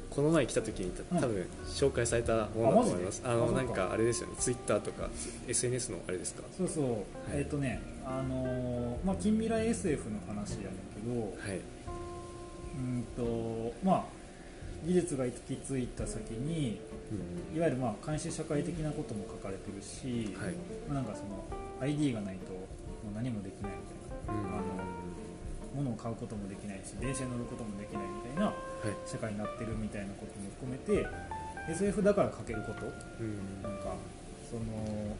[0.09, 1.19] この前来た時にうん。
[1.19, 3.61] 多分紹介されたものだと思います、あのあマジで？
[3.61, 4.35] あそうかなんかあれですよね。
[4.39, 5.09] ツイッターとか
[5.47, 6.43] SNS のあれですか？
[6.57, 6.85] そうそう、
[7.33, 11.59] えっとねあのまあ近未来 SF の話やねんけどはい。
[12.77, 14.05] うんとまあ
[14.85, 16.79] 技術が行き着いた先に
[17.55, 20.55] いわゆるまあ監視社会的なことも書かれてるし、はい。
[20.87, 21.43] まあ、なんかその
[21.79, 22.59] ID がないとも
[23.11, 23.87] う何もできないみ
[24.27, 24.83] たいなあの
[25.75, 28.55] 物を買うこともできないし電車に乗ることもできないみたいなはい。
[29.05, 31.07] 社会になってるみたいなことも含めて
[31.71, 32.85] SF だから書けること。
[33.19, 33.61] うん。
[33.63, 33.95] なんか
[34.49, 35.15] その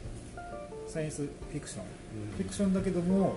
[0.88, 1.84] サイエンスフィクション。
[1.84, 2.36] うん。
[2.36, 3.36] フィクションだけども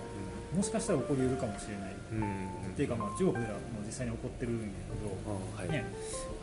[0.55, 1.91] もしかしたら起こりうるかもしれない。
[1.91, 5.15] うんうんっていうかまあ中国ではもう実際に起こってるんやけど、
[5.55, 5.69] はい。
[5.71, 5.85] ね、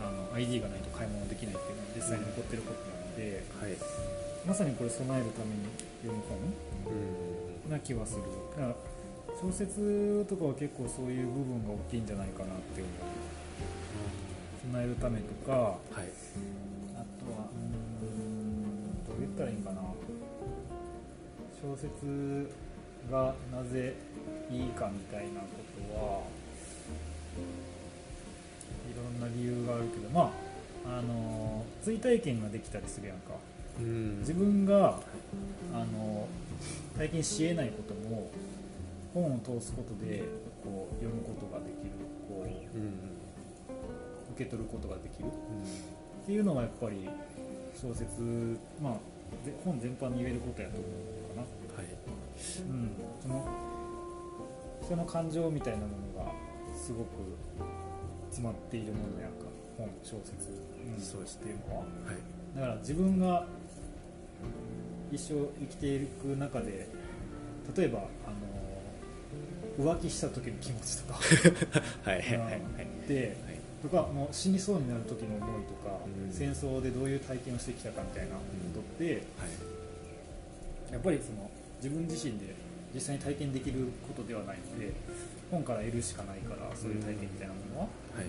[0.01, 3.77] あの ID がないと買い物できないっていうのは実際に起こってることなので、はい。
[4.47, 5.69] まさにこれ備えるために
[6.01, 6.41] 読む本
[6.89, 7.71] うん。
[7.71, 8.23] な気はする。
[8.57, 8.75] だから
[9.37, 12.93] 小説とかは結構そういう部分が大きいんじゃないかなって思う。
[14.73, 16.09] 備えるためとかはい。
[16.97, 19.83] あとはうーんどう言ったらいいんかな。
[21.61, 22.49] 小説
[23.11, 23.95] がなぜ
[24.51, 25.47] いいかみたいなこ
[25.91, 26.23] とは
[28.89, 30.33] いろんな理由があるけどま
[30.87, 33.35] ああの追体験ができたりするやんか。
[33.79, 34.19] うん。
[34.21, 34.99] 自分が
[35.75, 36.27] あの
[36.97, 38.31] 体験しえないことも
[39.13, 40.23] 本を通すことで
[40.65, 41.91] こう読むことができる
[42.29, 42.95] こううん
[44.35, 45.27] 受け取ることができる。
[45.27, 45.31] っ
[46.27, 47.09] ていうのはやっぱり
[47.75, 48.93] 小説まあ
[49.45, 51.18] ぜ本全般に言えることやと思う
[53.29, 53.45] その
[54.83, 56.33] 人の感情みたいなものが
[56.75, 57.09] すごく
[58.31, 59.45] 詰まっているものやんか
[59.77, 61.01] 本小説、うん。
[61.01, 61.81] そうですっていうのは。
[61.83, 61.87] はい。
[62.57, 63.47] だから自分が
[65.13, 66.89] 一生生きていく中で
[67.77, 71.21] 例えばあの浮気した時の気持ちとか。
[72.11, 72.19] はい。
[72.21, 72.61] はいはいはい。
[73.07, 73.37] で
[73.83, 76.33] とかもう死にそうになる時の思いとか、うん。
[76.33, 78.41] 戦争でどういう体験をしてきたかみたいなこ
[78.73, 79.05] とって、
[79.37, 79.45] は
[80.89, 80.93] い。
[80.95, 84.93] やっぱりその自分自身で実際に体験できることではないので
[85.51, 88.27] 本から得るしかないからそういう体験みたいなものは、はい。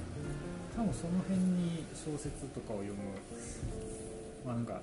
[0.76, 3.20] 多分その辺に小説とかを読む
[4.46, 4.80] まあなんか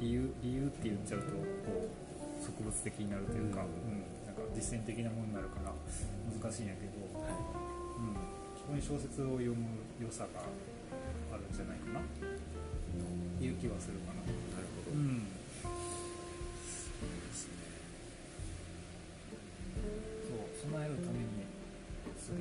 [0.00, 4.04] 理由理由って言っちゃうとこう植物的になるというか、ううん。
[4.26, 7.30] なんか実践的なものになるから難しいんやけど、は
[7.98, 8.14] うん、
[8.58, 9.64] そこに小説を読む
[10.02, 10.42] 良さが
[11.32, 12.00] あるんじゃないかな。
[12.00, 12.02] っ
[13.38, 14.43] ていう気はするかな。
[20.82, 21.46] えるために
[22.16, 22.38] する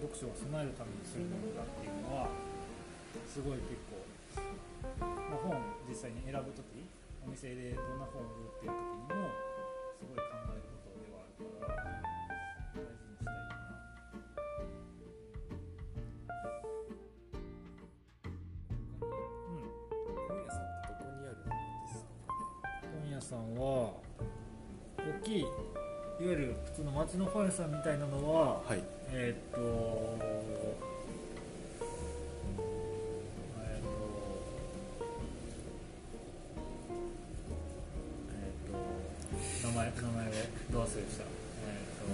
[0.00, 2.26] 読書を備えるためにするものだっていうのは
[3.28, 4.00] すごい結構、
[4.98, 6.64] まあ、本を実際に選ぶ時
[7.22, 9.30] お店でどんな本を売るっていう時にも
[10.00, 12.00] すごい考えることではあるから
[12.74, 13.70] 大事にしたいかな。
[19.04, 19.68] うん
[20.26, 22.34] 本屋さんってどこにあるんですか
[22.88, 24.00] 本屋さんは
[24.96, 25.44] 大きい
[26.20, 28.82] いわゆる普通の町の本屋さんみたいなのは、はい。
[29.12, 33.96] えーっとえーっと
[38.34, 38.80] えーっ
[39.62, 40.30] と名前名前を
[40.72, 41.24] ど忘れした？
[41.24, 42.06] えーっ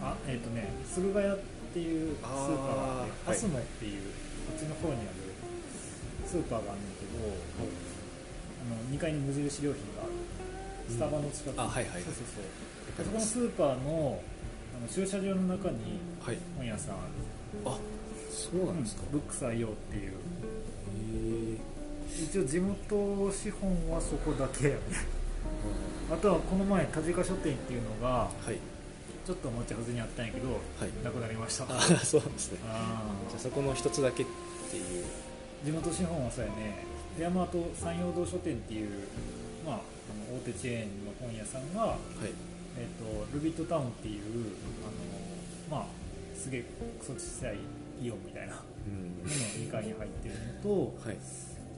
[0.00, 1.38] とあえーっとね駿河屋っ
[1.74, 4.08] ていうスーパーがあってアスモっていうこ
[4.56, 5.06] っちの方にある
[6.26, 7.18] スーパーがあるんだけど、
[8.62, 9.99] あの2階に無印良品が
[10.90, 11.54] スタバの近く。
[11.54, 12.02] に、あはいはいはい。
[12.02, 13.04] そうそうそう。
[13.06, 14.20] そこのスーパーの
[14.76, 16.38] あの駐車場の中にはい。
[16.56, 17.04] 本屋さんある。
[17.64, 17.78] あ
[18.30, 20.12] そうなんですか、ブック採用っていう。
[20.12, 21.58] へえ
[22.24, 24.80] 一応地元資本はそこだけやね。
[26.12, 28.58] あとはこの前田近書店っていうのがはい。
[29.26, 30.54] ちょっと持ちはずにあったんやけどは
[30.86, 31.04] い。
[31.04, 31.64] なくなりました。
[31.64, 32.58] ああそうなんですね。
[32.66, 34.26] あじゃあそこの一つだけっ
[34.70, 35.04] ていう。
[35.64, 36.84] ー地元資本はそうやね。
[37.16, 38.88] で山と山陽堂書店っていう、
[39.66, 39.80] まあ、
[40.40, 41.98] 大手チェーンの本屋さんが、はい。
[42.78, 44.22] えっとルビットタウンっていう
[45.70, 45.86] あの、まあ、
[46.36, 46.64] すげえ
[46.98, 47.58] クソ小さい
[48.00, 49.22] イオンみたいなのうん。
[49.24, 51.18] の2階に入ってるのと、はい。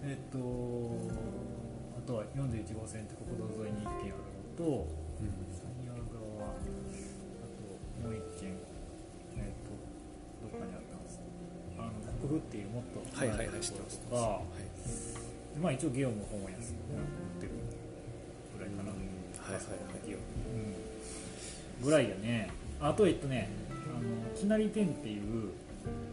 [0.04, 4.86] えっとあとは41号線って国道沿いに1軒あるのと
[5.22, 6.68] 山陽堂はあと
[8.02, 8.50] もう1軒
[9.38, 9.70] えっと
[10.42, 11.18] どっかにあったんです。
[11.78, 11.92] あの
[12.28, 14.02] 国府っていうもっとはいはいはい離れた知ってとこます。
[14.10, 16.98] ろとか、まあ一応ゲオも本を安く売
[17.38, 17.71] ってるぐらいかな、
[19.42, 19.70] はいはいは
[20.06, 20.12] い。
[20.14, 21.84] うん。
[21.84, 22.50] ぐらいやね。
[22.80, 23.48] あとえっとね
[23.86, 25.50] あのきなり店っていう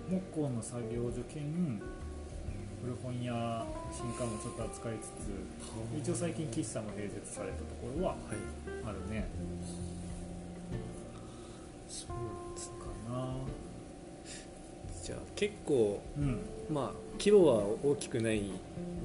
[0.09, 1.82] 木工の作業所兼
[2.82, 8.17] 古本屋新刊もちょっと扱いつつ一応最近喫茶も併設されたところははい。
[8.86, 9.27] あるね。
[11.88, 12.75] そうなんですか
[13.11, 13.34] な。
[15.03, 16.39] じゃあ結構うん。
[16.69, 18.43] まあ規模は大きくない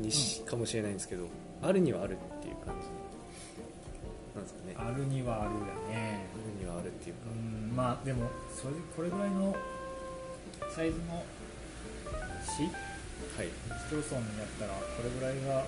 [0.00, 1.26] にし、かもしれないんですけど
[1.62, 2.88] あるにはあるっていう感じ
[4.34, 4.74] なんですかね。
[4.76, 6.26] ああるにはあるやね。
[6.34, 7.30] るにはあるっていうか。
[7.30, 9.54] うんまあでも正直これぐらいの
[10.74, 11.22] サイズの
[12.42, 12.62] 市
[13.36, 13.48] はい。
[13.88, 15.64] 市町村やったらこれぐらいが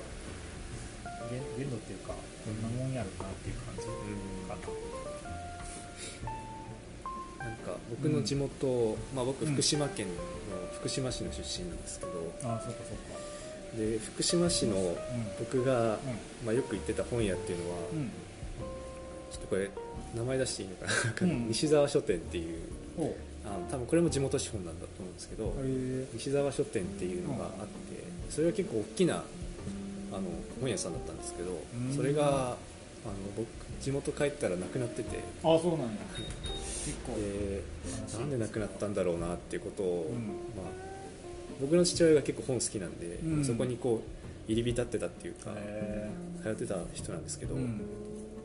[1.30, 3.90] 限限度っていうかこんなもんやるなっていう感じう
[4.46, 4.48] ん。
[4.48, 4.56] か
[7.38, 9.52] ななんか僕の地元、まあ、僕うん。
[9.54, 10.14] 福島県の
[10.74, 12.10] 福島市の出身なんですけど、
[12.44, 13.18] ああそうかそうか。
[13.78, 14.96] で福島市のう
[15.38, 15.98] 僕が、ん。
[16.44, 18.10] まあ、よく行ってた本屋っていうのは、うんうん
[19.30, 19.70] ちょっとこれ
[20.14, 21.32] 名前出していいのかな？
[21.34, 21.48] うん。
[21.48, 22.58] 西沢書店っていう
[23.44, 26.06] あの多分これも地元資本なんだと思うんですけど、え。
[26.14, 27.56] 西沢書店っていうのがあって
[28.30, 29.24] それは結構大きな
[30.12, 30.22] あの
[30.60, 31.94] 本屋さんだったんですけどん。
[31.94, 32.56] それがあの
[33.36, 33.46] 僕
[33.80, 35.18] 地元帰ったらなくなってて。
[35.42, 35.86] ああそうなんや。
[36.84, 37.16] 結構。
[37.20, 37.62] で
[38.18, 40.26] なんでなくなったんだろうなっていうことを、うん。
[40.56, 40.72] まあ、
[41.60, 43.44] 僕の父親が結構本好きなんで、うん。
[43.44, 44.02] そこにこ
[44.48, 46.08] う入り浸ってたっていうかへ
[46.42, 47.80] 通ってた人なんですけど、えうん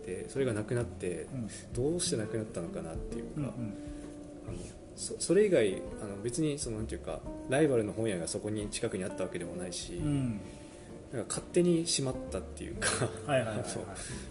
[0.05, 1.49] でそれがなくなってうん。
[1.73, 3.53] どうしてなくなったのかなっていうか、
[4.47, 4.57] あの
[4.95, 10.39] そそれ以外あの別にそのなんていうかライバルの本屋がそこに近くにあったわけでもないし、うん。
[11.13, 12.87] なんか勝手に閉まったっていうか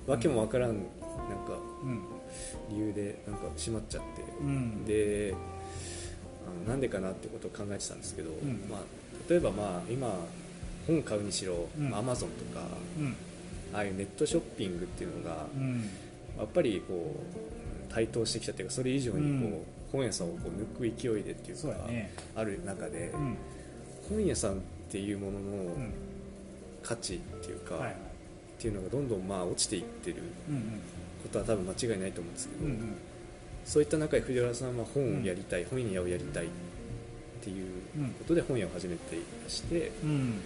[0.07, 0.85] わけもわからんなんか
[1.83, 2.03] うん。
[2.71, 4.85] 理由でなんか閉まっちゃって、うん。
[4.85, 5.35] で
[6.47, 8.35] あのなんでかなってことを考えてたんですけど、ん。
[8.71, 8.81] まあ、
[9.29, 10.15] 例えばまあ今
[10.87, 11.95] 本買うにしろ、うん。
[11.95, 12.67] アマゾンとか
[12.99, 13.17] うん
[13.73, 15.89] ああいうネットショッピングっていうのがうん。
[16.39, 17.15] やっぱりこ
[17.91, 19.65] う台頭してきたっていうかそれ以上にこう、うん。
[19.93, 21.75] 本屋さんをこう抜く勢いでっていうか
[22.37, 23.37] ある中で、うん。
[24.09, 24.57] 本屋さんっ
[24.91, 25.93] ていうもののうん。
[26.83, 27.83] 価値っていうか、っ
[28.59, 30.81] ていうのがどんどんまあ落ちていってるうん
[31.23, 32.71] ことは多分間違いないと思うんですけど、
[33.67, 36.49] そういった中で藤原さんは本をやりたい、本屋をやりたいっ
[37.43, 37.67] ていう
[38.19, 40.41] ことで本屋を始めていらして、うん。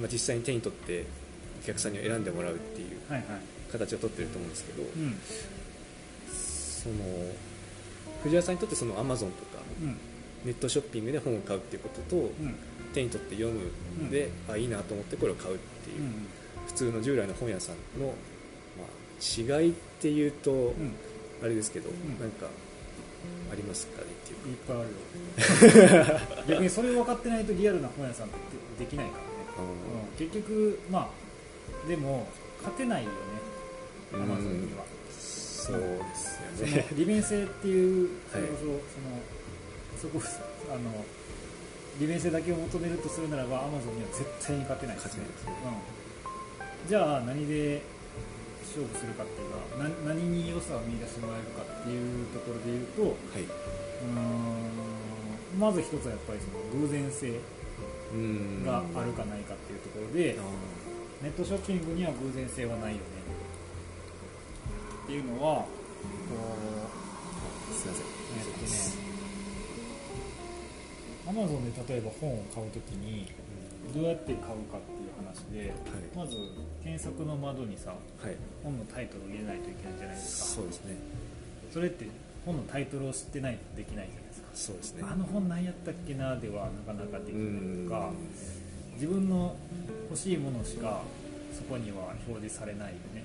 [0.00, 1.25] まあ、実際に手に取ってお
[1.66, 2.88] 客さんに選んでもらうっていう
[3.70, 5.18] 形をとってると思うんですけど、うん。
[6.30, 6.94] その
[8.22, 9.96] 藤原さんにとってそのアマゾンとかうん。
[10.44, 12.54] ネットショッピングで本を買うっていうことと、うん。
[12.94, 16.26] 手に取って読むで、あいいなと思ってこれを買うっていうう、ん
[16.66, 20.94] 普通の従来の本屋さんの、まあ、違いっていうと、うん。
[21.42, 21.92] あれですけど、ん。
[22.20, 22.46] なんか
[23.52, 26.20] ありますかねっていういっぱいあるよ。
[26.48, 28.36] 逆にそれを分かってないとリアルな本屋さんって
[28.84, 31.25] できないからね、か、うん、結局まあ
[31.86, 32.26] でも
[32.58, 33.16] 勝てないよね。
[34.14, 34.84] アマゾンには。
[35.10, 36.86] そうですそよね。
[36.92, 38.46] の利便性っていうそ はい。
[38.46, 41.04] れこそ、そのそこあの
[42.00, 45.52] 利便性だけを求めるとするならばアマゾンには絶対に勝てない勝てないですね。
[46.84, 47.82] うん、じゃあ何で
[48.62, 53.08] 勝負するかっていうかな何に良さを見出してもらえるかっていうところで言うとは
[53.38, 53.42] い。
[53.42, 57.40] うーんまず一つはやっぱりその偶然性
[58.12, 60.42] うんがあるかないかっていうところで、あ
[61.22, 63.02] ネットショッピングには偶然性はないよね。
[65.04, 65.68] っていうのはこ
[67.70, 68.06] うーすいません。
[68.06, 69.06] えっとね
[71.28, 73.26] アマゾンで例えば本を買うときに
[73.94, 75.74] どうやって買うかっていう話で、
[76.14, 76.36] まず
[76.84, 80.62] 検索の窓にさはい、はい、本のタイトルを入れないといけないじゃないですか。
[80.62, 80.96] そうですね。
[81.72, 82.06] それって
[82.44, 84.48] 本のタイトルを知ってないとできないじゃないですか。
[84.54, 85.02] そうですね。
[85.04, 88.12] あの本何やったっけなではなかなかできうないとか
[88.96, 89.54] 自分の
[90.10, 91.02] 欲しいものしか
[91.56, 93.24] そこには表示されないよね。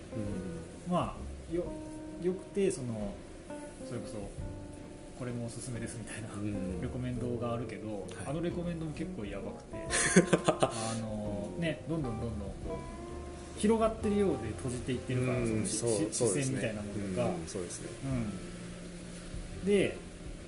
[0.88, 0.94] うん。
[0.94, 1.64] まあよ
[2.22, 3.14] よくてその
[3.88, 4.18] それこそ
[5.18, 6.82] これもおすすめですみたいな、うん。
[6.82, 8.14] レコメンドがあるけど、い。
[8.26, 9.78] あのレコメンドも結構やばくて。
[10.58, 12.80] あの、ね、どんどんどんどんこ
[13.58, 17.90] う広がってるようで閉じていってるから、うんそのし視線みたいなものが、うんそうですね。
[19.64, 19.66] うん。
[19.66, 19.98] で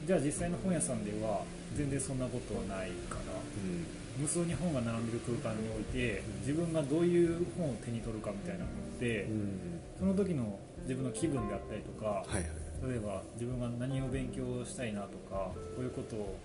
[0.07, 1.43] じゃあ実際の本屋さんでは
[1.75, 3.21] 全然そんなことはないから
[3.63, 9.79] うん無数に本が並んでる空間において自分がどういう本を手に取るかみたいなのって、うん。
[9.97, 12.43] その時の自分の気分であったりとか、はいはい。
[12.89, 16.37] 例えば自分が何を勉強したいなとかこういうことを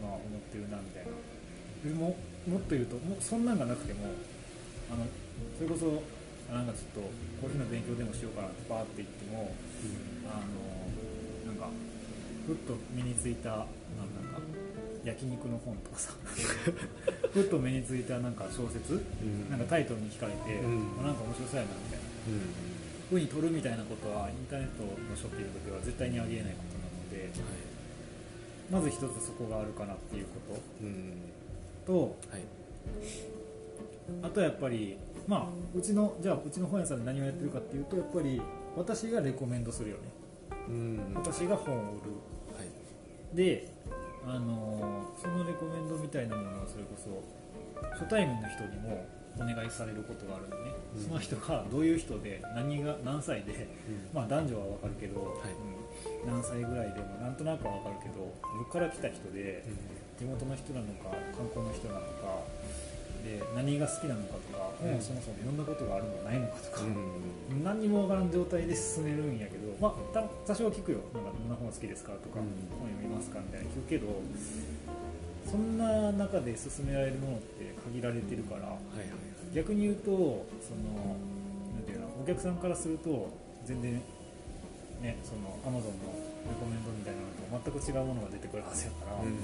[0.00, 1.12] 今思ってるなみたいな。
[1.84, 2.16] でも
[2.48, 4.08] もっと言うともうそんなんがなくても
[4.90, 5.04] あの
[5.58, 6.02] それこそ
[6.50, 9.52] あなんかちょっとこういうふうな勉強でもしようかなってバーって言っても
[10.24, 11.68] あのなんか
[12.46, 13.66] ふっと身についた
[15.04, 16.12] 焼肉の本とかさ。
[17.32, 18.94] ふっと目についたなんか小説。
[18.94, 19.50] うん。
[19.50, 20.82] なんかタイトルに惹かれて、うん。
[21.00, 22.04] あなんか面白そうやなみたいな。
[22.28, 22.74] うん。
[23.10, 27.30] ふうに取るみたいなことはインターネットのショッピングでは絶対にありえないことなので
[28.72, 31.12] まず一つそこがあるかなっていうこうん。
[31.86, 32.42] ととはい。
[34.22, 34.96] あとはやっぱり
[35.28, 35.46] まあ
[35.76, 38.40] うちのじゃあうちの本屋さんで何をやってるかっていうとやっぱり
[38.74, 40.02] 私がレコメンドするよね。
[40.68, 40.96] うん。
[41.14, 42.00] はい私が本を売る。
[43.34, 43.68] で
[44.26, 47.22] あのーそのレコメンドみたいなものはそれこそ
[47.96, 49.06] 初対面の人にも
[49.36, 50.62] お願いされることがあるんでね、
[50.96, 51.02] うん。
[51.02, 53.66] その人がどういう人で何が何歳で
[54.12, 56.24] まあ男女は分かるけど、い。
[56.24, 56.32] うん。
[56.32, 59.64] 何歳ぐらいでもなんとなくは分かるけどどっから来た人で
[60.18, 62.44] 地元の人なのか観光の人なのか
[63.24, 67.64] で何が好きなのかとか、うそもそも読んだことがあるのかないのかとか、うん。
[67.64, 71.00] 何にも分からん状態で進めるんやけど、まあ、た多少聞くよ。
[71.14, 72.52] なんかどんな本好きですかとか、うん。
[72.76, 73.33] 本読みますか
[73.74, 74.06] くけど
[75.50, 78.76] そんな中で進められるものって限られてるから
[79.54, 80.10] 逆に言うと
[80.62, 81.16] その
[81.74, 83.30] なんていうのお客さんからすると
[83.64, 84.00] 全然
[85.02, 87.20] ねその Amazon のレコメンドみたいな
[87.60, 89.38] のと全く違うものが出てくるはずやから、うん。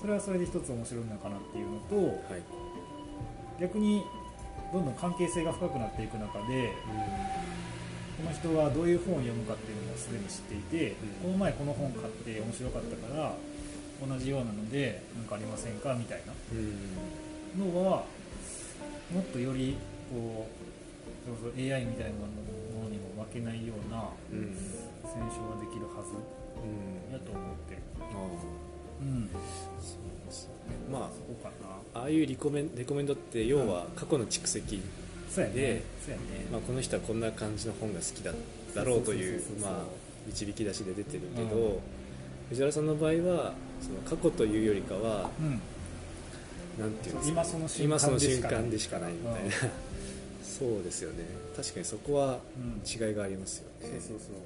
[0.00, 1.96] それはそれで一つ面白いのかなっていうのと
[2.30, 2.42] はい。
[3.60, 4.02] 逆に
[4.72, 6.72] どんどん関係性が深くなっていく中で
[8.16, 11.32] この人がどういう本を読むかっていうのもすでに知っていて、うん。
[11.32, 13.34] この前この本買って面白かったから
[14.06, 15.94] 同じようなので何かありませんか？
[15.94, 16.32] みたいな。
[16.52, 17.72] うん。
[17.74, 18.04] のは
[19.12, 19.76] もっとより
[20.10, 22.26] こうそれこそ AI みたいなも
[22.84, 24.54] のにも負けないようなうん。
[25.04, 27.12] 選書ができるはずうん。
[27.12, 27.76] やと思って
[29.00, 29.28] うん。
[29.34, 29.38] あ
[29.80, 30.54] そうですよね。
[30.90, 31.50] まそこか
[31.94, 32.00] な。
[32.00, 34.82] あああいうリコメンレコメンドって要は過去の蓄積、で
[35.28, 35.82] そうやね、
[36.50, 38.32] まあ、この人はこんな感じの本が好きだ
[38.74, 39.42] だろうという
[40.26, 41.78] 導き出しで出てるけど、うん。
[42.48, 43.52] 藤原さんの場合は
[43.82, 45.60] その過去というよりかはうん。
[46.78, 49.50] なんていうんですか今その瞬間今そのでしかない瞬間でしかないみたいな、
[50.42, 51.24] そうですよね。
[51.56, 52.80] 確かにそこはうん。
[53.08, 54.36] 違いがありますよね、そうそうそう。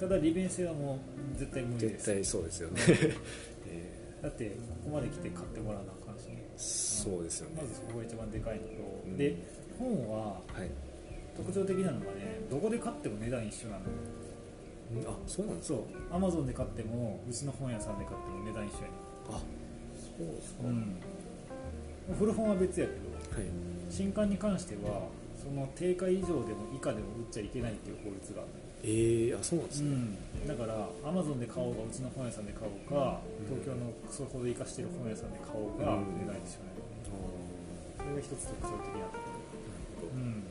[0.00, 0.08] うん。
[0.08, 1.00] ただ利便性はも
[1.34, 2.06] う絶対無理です。
[2.06, 2.80] 絶対そうですよね、
[3.68, 3.88] え
[4.22, 6.22] だってここまで来て買ってもらわなあかんし。
[6.56, 7.62] そうですよね。
[7.62, 8.68] まずそこが一番でかいのと、
[9.06, 9.16] うん。
[9.16, 9.34] で
[9.78, 10.70] 本ははい。
[11.36, 13.80] 特徴的なのがねどこで買っても値段一緒なの。
[13.80, 14.21] うん
[15.06, 15.78] あそうなんですか。
[15.78, 16.14] そう。
[16.14, 18.88] アマゾンで買ってもうちの本屋さんで買っても値段一緒やね
[19.28, 19.40] あ
[20.18, 20.96] そうですか、うん。
[22.18, 23.48] 古本は別やけどはい。
[23.90, 25.08] 新刊に関しては
[25.42, 28.50] その定価以上でも以下でも売っちゃいけないっていう法律がある。
[28.50, 33.62] のよえー、あそうなんですね、うん、だからアマゾンで買おうがうちの本屋さんで買おうか、うん。
[33.62, 36.18] 東京のそこで生かしてる本屋さんで買おうがうん。
[36.18, 37.06] 値段一緒なのよね、
[37.96, 39.22] それが一つ特徴的なと
[40.02, 40.42] ころ、うん、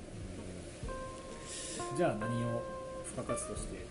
[1.98, 2.64] じゃあ何を
[3.04, 3.84] 付加価値として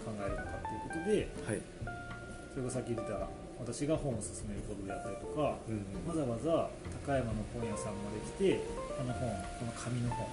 [0.00, 1.62] 考えるのかっていうことではい、
[2.52, 3.28] それこそさっき言ってた
[3.60, 6.72] 私が本を勧めることであったりとかうんわざわざ
[7.04, 8.64] 高山の本屋さんまで来て
[8.96, 9.28] この本
[9.60, 10.24] この紙の本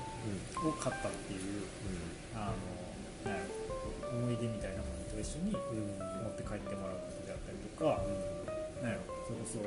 [0.70, 1.68] を買ったっていう
[2.36, 6.12] あのなんやろ思い出みたいなものと一緒にうん。
[6.12, 8.04] うん持って帰ってもらうことであったりとか、
[8.84, 9.64] なんやろそれこそ、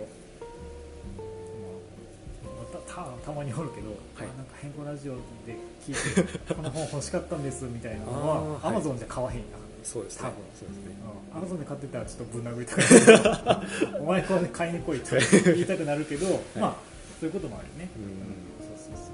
[2.44, 4.28] まあ、たたたまにおるけど、はい。
[4.28, 5.14] あなんか変更ラジオ
[5.46, 10.22] で聞いてこの本欲しかったんですみたいなのはアマゾンじゃ買わへんやんそうですね。
[10.22, 10.94] 多分そうですね。
[11.32, 13.98] アマゾンで買ってたらちょっとぶん殴りたくなる。
[14.02, 16.26] お前これ買いに来いと言いたくなるけど、
[16.58, 16.76] まあ
[17.20, 18.66] そういうこともあるよね、うん。
[18.66, 19.12] そうそうそう、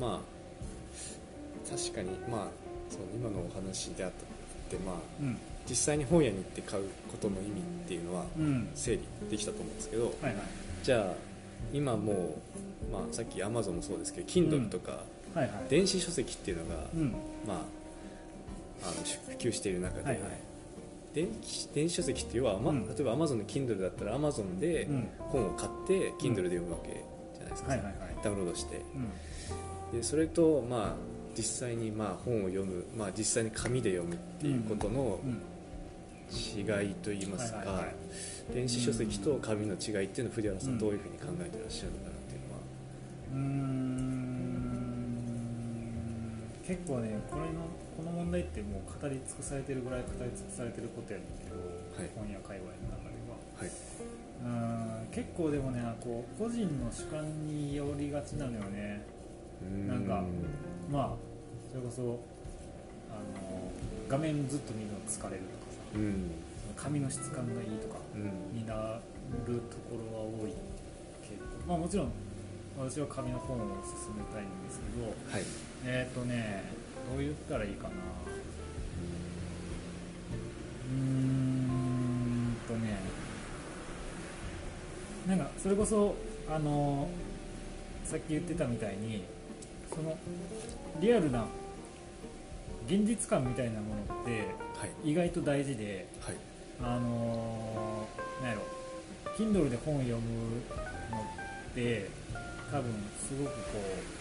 [0.00, 0.38] まあ
[1.68, 2.48] 確かにまあ
[2.90, 4.24] その今のお話であった
[4.76, 5.36] ってまあうん。
[5.68, 8.44] 実際に本屋に行って買うことの意味っていうのはうん。
[8.44, 10.34] うん整理できたと思うんですけどはいはい。
[10.82, 11.14] じゃあ
[11.72, 15.02] 今もう、まあ、さっき Amazon もそうですけど Kindle とか
[15.34, 15.52] はいはい。
[15.68, 17.12] 電子書籍っていうのが、うん。
[17.46, 17.56] まあ、
[18.82, 20.22] あの普及している中で、はいはい。
[21.14, 22.86] 電子電子書籍っていうのは、まうん。
[22.86, 25.08] 例えば Amazon の Kindle だったら Amazon でうん。
[25.18, 27.04] 本を買って Kindle で読むわけ
[27.34, 27.94] じゃないですか、はいはいはい。
[28.22, 28.80] ダウンロードして。
[29.92, 29.98] うん。
[29.98, 30.92] でそれと、まあ、
[31.36, 35.42] 実際にまあ本を読む、まあ、実際に紙で読むっていうことのうん。
[36.30, 37.94] 違いといいますか、はいはいはい。
[38.54, 40.74] 電子書籍と紙の違いっていうのを藤原さうん。
[40.74, 42.60] んどういうふうに考えてらっしゃるのかなっていうのは、
[43.32, 44.17] うーん
[46.68, 47.64] 結構ねこれの
[47.96, 51.56] この問題ってもう語り尽くされてるぐらい語り尽くされてることやねんけど、
[51.96, 52.12] はい。
[52.12, 53.40] 本屋界隈の中では。
[53.56, 59.00] はい、ん結構でもねこう個人の主観によりがちなのよね。
[59.88, 60.22] なんか
[60.92, 61.16] まあ
[61.72, 62.20] それこそ
[63.08, 63.72] あの
[64.06, 65.80] 画面ずっと見るの疲れるとかさ。
[65.96, 66.30] うん。
[66.60, 68.52] その紙の質感がいいとかうん。
[68.52, 69.00] にな
[69.48, 70.52] るところは多い
[71.24, 71.48] けど。
[71.66, 72.12] まあもちろん
[72.78, 76.64] 私は紙の本を勧めたいんですけどはいえっ、ー、とね
[77.10, 77.94] どう言ったらいいかな。
[80.86, 82.98] うーんとね
[85.26, 86.14] なんかそれこそ
[86.50, 87.08] あの
[88.04, 89.24] さっき言ってたみたいに
[89.94, 90.16] その
[91.00, 91.46] リアルな
[92.86, 94.44] 現実感みたいなものって
[94.78, 95.10] はい。
[95.10, 96.36] 意外と大事ではい。
[96.82, 98.62] あのー、なんやろ
[99.36, 100.62] Kindle で本を読む
[101.10, 101.22] の
[101.70, 102.10] って
[102.70, 103.58] 多分すごくこ
[104.14, 104.17] う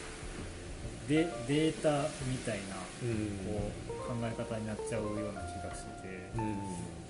[1.08, 3.38] デデータみたいなうん。
[3.46, 6.32] こう考え方になっちゃうような気がして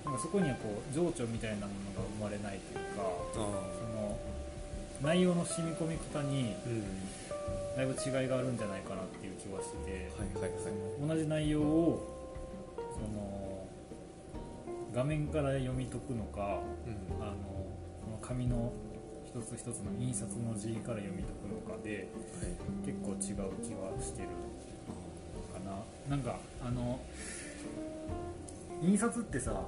[0.03, 4.17] なんかそこにはこう情緒みたいなものが生まれないというかあその
[5.03, 6.55] 内容の染み込み方に
[7.75, 10.61] だいぶ違いがあるんじゃないかなっていう気がしてて、はいはいはい。
[10.97, 12.01] その同じ内容を
[12.95, 13.67] その
[14.95, 17.21] 画面から読み解くのかうん。
[17.21, 18.73] あのこの紙の
[19.37, 22.09] 一つ一つの印刷の字から読み解くのかで
[22.41, 24.29] はい結構違う気はしてる
[25.53, 25.77] かな。
[26.09, 26.99] なんかあの
[28.81, 29.61] 印刷ってさ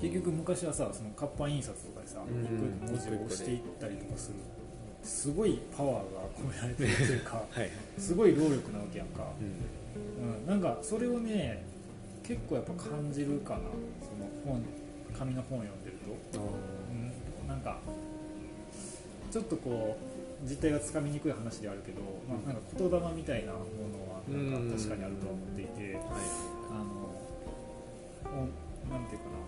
[0.00, 4.36] 結局昔はさその活版印刷とかでさうん一個一個文字を押していったりとかする
[5.02, 6.00] すごいパワーが
[6.36, 7.70] 込められてるというか はい。
[7.98, 10.36] すごい労力なわけやんか、うん。
[10.36, 11.64] うん、なんかそれをね
[12.22, 13.60] 結構やっぱ感じるかな。
[13.60, 14.62] その本
[15.18, 15.96] 紙の本を読んでる
[16.32, 16.42] と、あ
[17.42, 17.78] うん、なんか
[19.32, 26.04] ちょっとこう実態がつかみにくい話であるけど、まあ、なんか言霊みたいなものはなんか確かにあるとは思っていて、ーはい。
[26.68, 27.08] あの
[29.08, 29.40] ていうかな。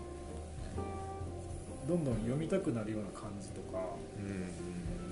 [1.87, 3.77] どんどん読みたくなるような感じとか
[4.17, 4.49] うん。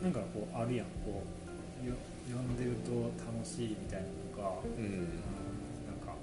[0.01, 1.21] なんかこうあるやんこ
[1.86, 1.93] うよ
[2.26, 4.07] 読んでると楽しいみたいな
[4.41, 5.21] のがうん。
[5.86, 6.17] なんか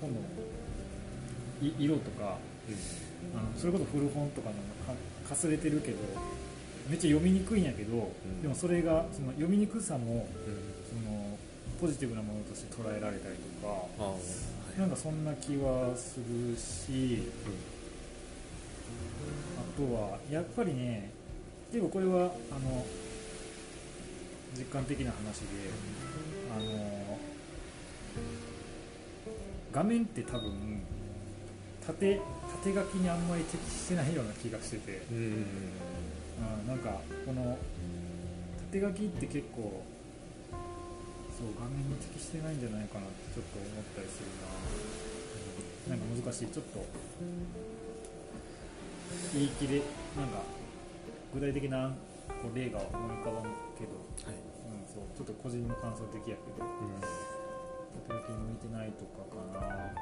[0.00, 0.20] 本の
[1.60, 2.38] い色とか
[3.34, 4.54] あのそれこそ古本とかの
[4.86, 4.94] か
[5.28, 5.98] かすれてるけど
[6.92, 8.42] めっちゃ読みにくいんやけど、ん。
[8.42, 10.72] でもそれがその読みにくさもうん。
[10.92, 11.38] その
[11.80, 14.12] ポジティブなものとして捉えられたりとか
[14.78, 17.22] なんかそんな気はするし
[19.58, 21.10] あとはやっぱりね
[21.72, 22.86] 結構これはあの
[24.56, 25.46] 実感的な話で
[26.54, 27.18] あの
[29.72, 30.82] 画面って多分
[31.86, 32.20] 縦
[32.62, 35.46] 縦書きにあんまり適してないような気がしてて、うん
[36.42, 37.56] うんうん、なんかこの
[38.70, 39.82] 縦書きって結構
[41.30, 44.28] そう画面に適してないんじゃないかなってちょっと思ったりする
[45.86, 46.50] な、なんか難しい。
[46.50, 46.84] ちょっと
[49.34, 49.80] 言い切れ
[50.18, 50.42] なんか
[51.32, 51.94] 具体的な
[52.42, 53.42] こう例が思い浮かばん
[53.78, 53.94] けど、
[54.26, 54.34] はい。
[54.34, 56.66] うん、そうちょっと個人の感想的やけど。
[56.66, 56.72] うん
[58.08, 59.92] 縦書きに向いてないとかかな。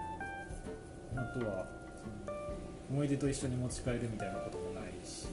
[1.21, 1.67] あとは
[2.89, 5.30] 思い出と一緒に持ち帰るみたいなこともないし、うん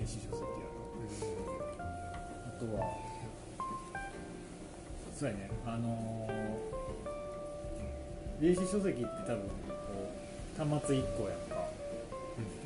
[0.00, 1.28] 電子書籍やと
[2.48, 2.88] あとは
[5.14, 5.50] そうやね。
[5.66, 6.40] あのー
[8.40, 10.08] 電子書籍って多分こ
[10.56, 11.68] う端末1個やんか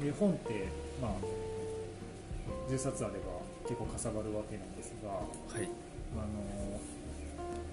[0.01, 0.69] で本って
[1.03, 1.11] まあ
[2.71, 5.69] 10冊あれば結構かさばるわけなんですが、はい
[6.15, 6.95] あのー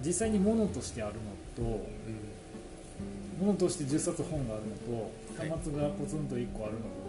[0.04, 1.20] 実際に物としてあるの
[1.56, 3.46] とうん。
[3.46, 5.50] 物として10冊本があるのとはい。
[5.52, 7.01] 端末がポツンと1個あるのでは、あの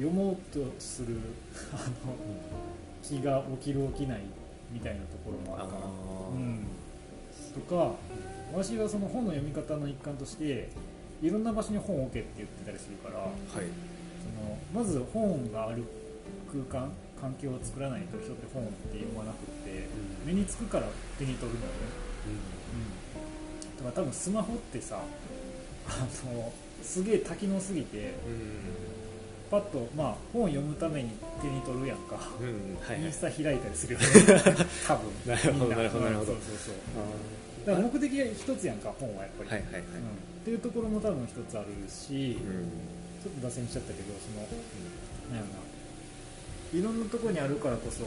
[0.00, 1.18] 読もうとする
[1.74, 2.16] あの
[3.02, 4.20] 気が起きる起きない
[4.72, 5.84] みたいなところもああるかな。
[5.84, 5.88] ー。
[6.32, 6.66] うん、
[7.52, 7.94] とか
[8.54, 10.70] 私はその本の読み方の一環として
[11.20, 13.30] いろんな場所に本を置けって言ってたりするからはい。
[13.52, 15.84] そのまず本がある
[16.50, 16.90] 空間
[17.20, 19.86] 環境を作らないと人って本って読まなくって
[20.24, 20.86] 目につくから
[21.18, 21.78] 手に取るのよね。
[23.76, 25.00] うん、だから多分スマホってさ
[25.88, 25.90] あ
[26.34, 26.52] の
[26.82, 28.14] すげえ多機能すぎて
[29.50, 31.10] パッとまあ本を読むために
[31.42, 32.54] 手に取るやんか、うんうん。
[32.80, 33.02] はいはい。
[33.02, 34.06] インスタ開いたりするよね。
[34.86, 35.10] 多分。
[35.26, 36.32] なるほどなるほどなるほど。
[36.32, 37.66] うんそうそうそう。
[37.66, 39.82] だから目的が一つやんか本はやっぱり、はいはいはい。
[39.82, 39.88] うん、っ
[40.44, 42.70] ていうところも多分一つあるし、うん。
[43.20, 44.46] ちょっと脱線しちゃったけどその
[45.34, 45.70] なんやろな。
[46.72, 48.06] いろんなところにあるからこそ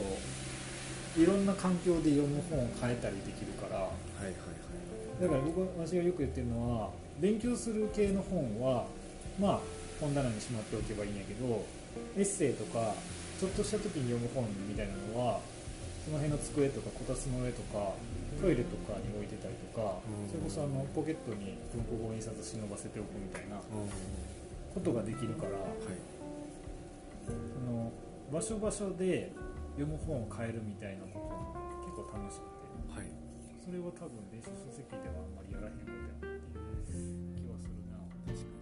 [1.20, 3.84] いろんな環境で読む本を変えたりできるから。
[3.84, 3.90] は
[4.22, 5.22] いはいはい。
[5.22, 6.90] だから僕私がよく言ってるのは
[7.20, 8.86] 勉強する系の本は
[9.38, 11.64] まあ本棚にしまっておけばいいんやけど
[12.16, 12.94] エッセイとか
[13.40, 15.40] ちょっとした時に読む本みたいなのは
[16.04, 17.94] その辺の机とかこたつの上とか
[18.40, 20.28] トイレとかに置いてたりとか、うん。
[20.28, 23.88] それこそあのポケットに文庫本印刷忍ばせておくみたいなうん。
[24.74, 25.96] ことができるからはい。
[27.24, 27.32] そ
[27.64, 27.92] の
[28.32, 29.32] 場所場所で
[29.78, 31.56] 読む本を変えるみたいなことも
[31.86, 33.00] 結構楽しくて。
[33.00, 33.08] はい。
[33.64, 37.96] それは多分電子書籍ではあんまりやらへんことやなっていう気はするな。
[38.28, 38.53] 確か